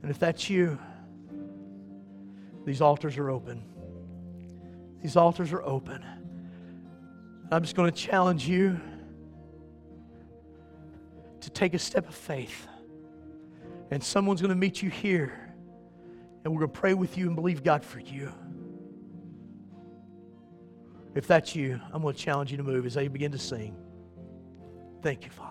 And 0.00 0.10
if 0.10 0.18
that's 0.18 0.48
you, 0.48 0.78
these 2.64 2.80
altars 2.80 3.18
are 3.18 3.28
open. 3.28 3.62
These 5.02 5.16
altars 5.16 5.52
are 5.52 5.62
open. 5.62 6.04
I'm 7.50 7.62
just 7.62 7.76
going 7.76 7.90
to 7.90 7.96
challenge 7.96 8.48
you 8.48 8.80
to 11.40 11.50
take 11.50 11.74
a 11.74 11.78
step 11.78 12.08
of 12.08 12.14
faith. 12.14 12.66
And 13.90 14.02
someone's 14.02 14.40
going 14.40 14.50
to 14.50 14.56
meet 14.56 14.82
you 14.82 14.90
here. 14.90 15.32
And 16.44 16.52
we're 16.52 16.60
going 16.60 16.72
to 16.72 16.80
pray 16.80 16.94
with 16.94 17.16
you 17.16 17.28
and 17.28 17.36
believe 17.36 17.62
God 17.62 17.84
for 17.84 18.00
you. 18.00 18.32
If 21.14 21.26
that's 21.26 21.54
you, 21.54 21.80
I'm 21.92 22.02
going 22.02 22.14
to 22.14 22.20
challenge 22.20 22.50
you 22.50 22.56
to 22.56 22.62
move 22.62 22.84
as 22.84 22.94
they 22.94 23.08
begin 23.08 23.32
to 23.32 23.38
sing. 23.38 23.76
Thank 25.02 25.24
you, 25.24 25.30
Father. 25.30 25.45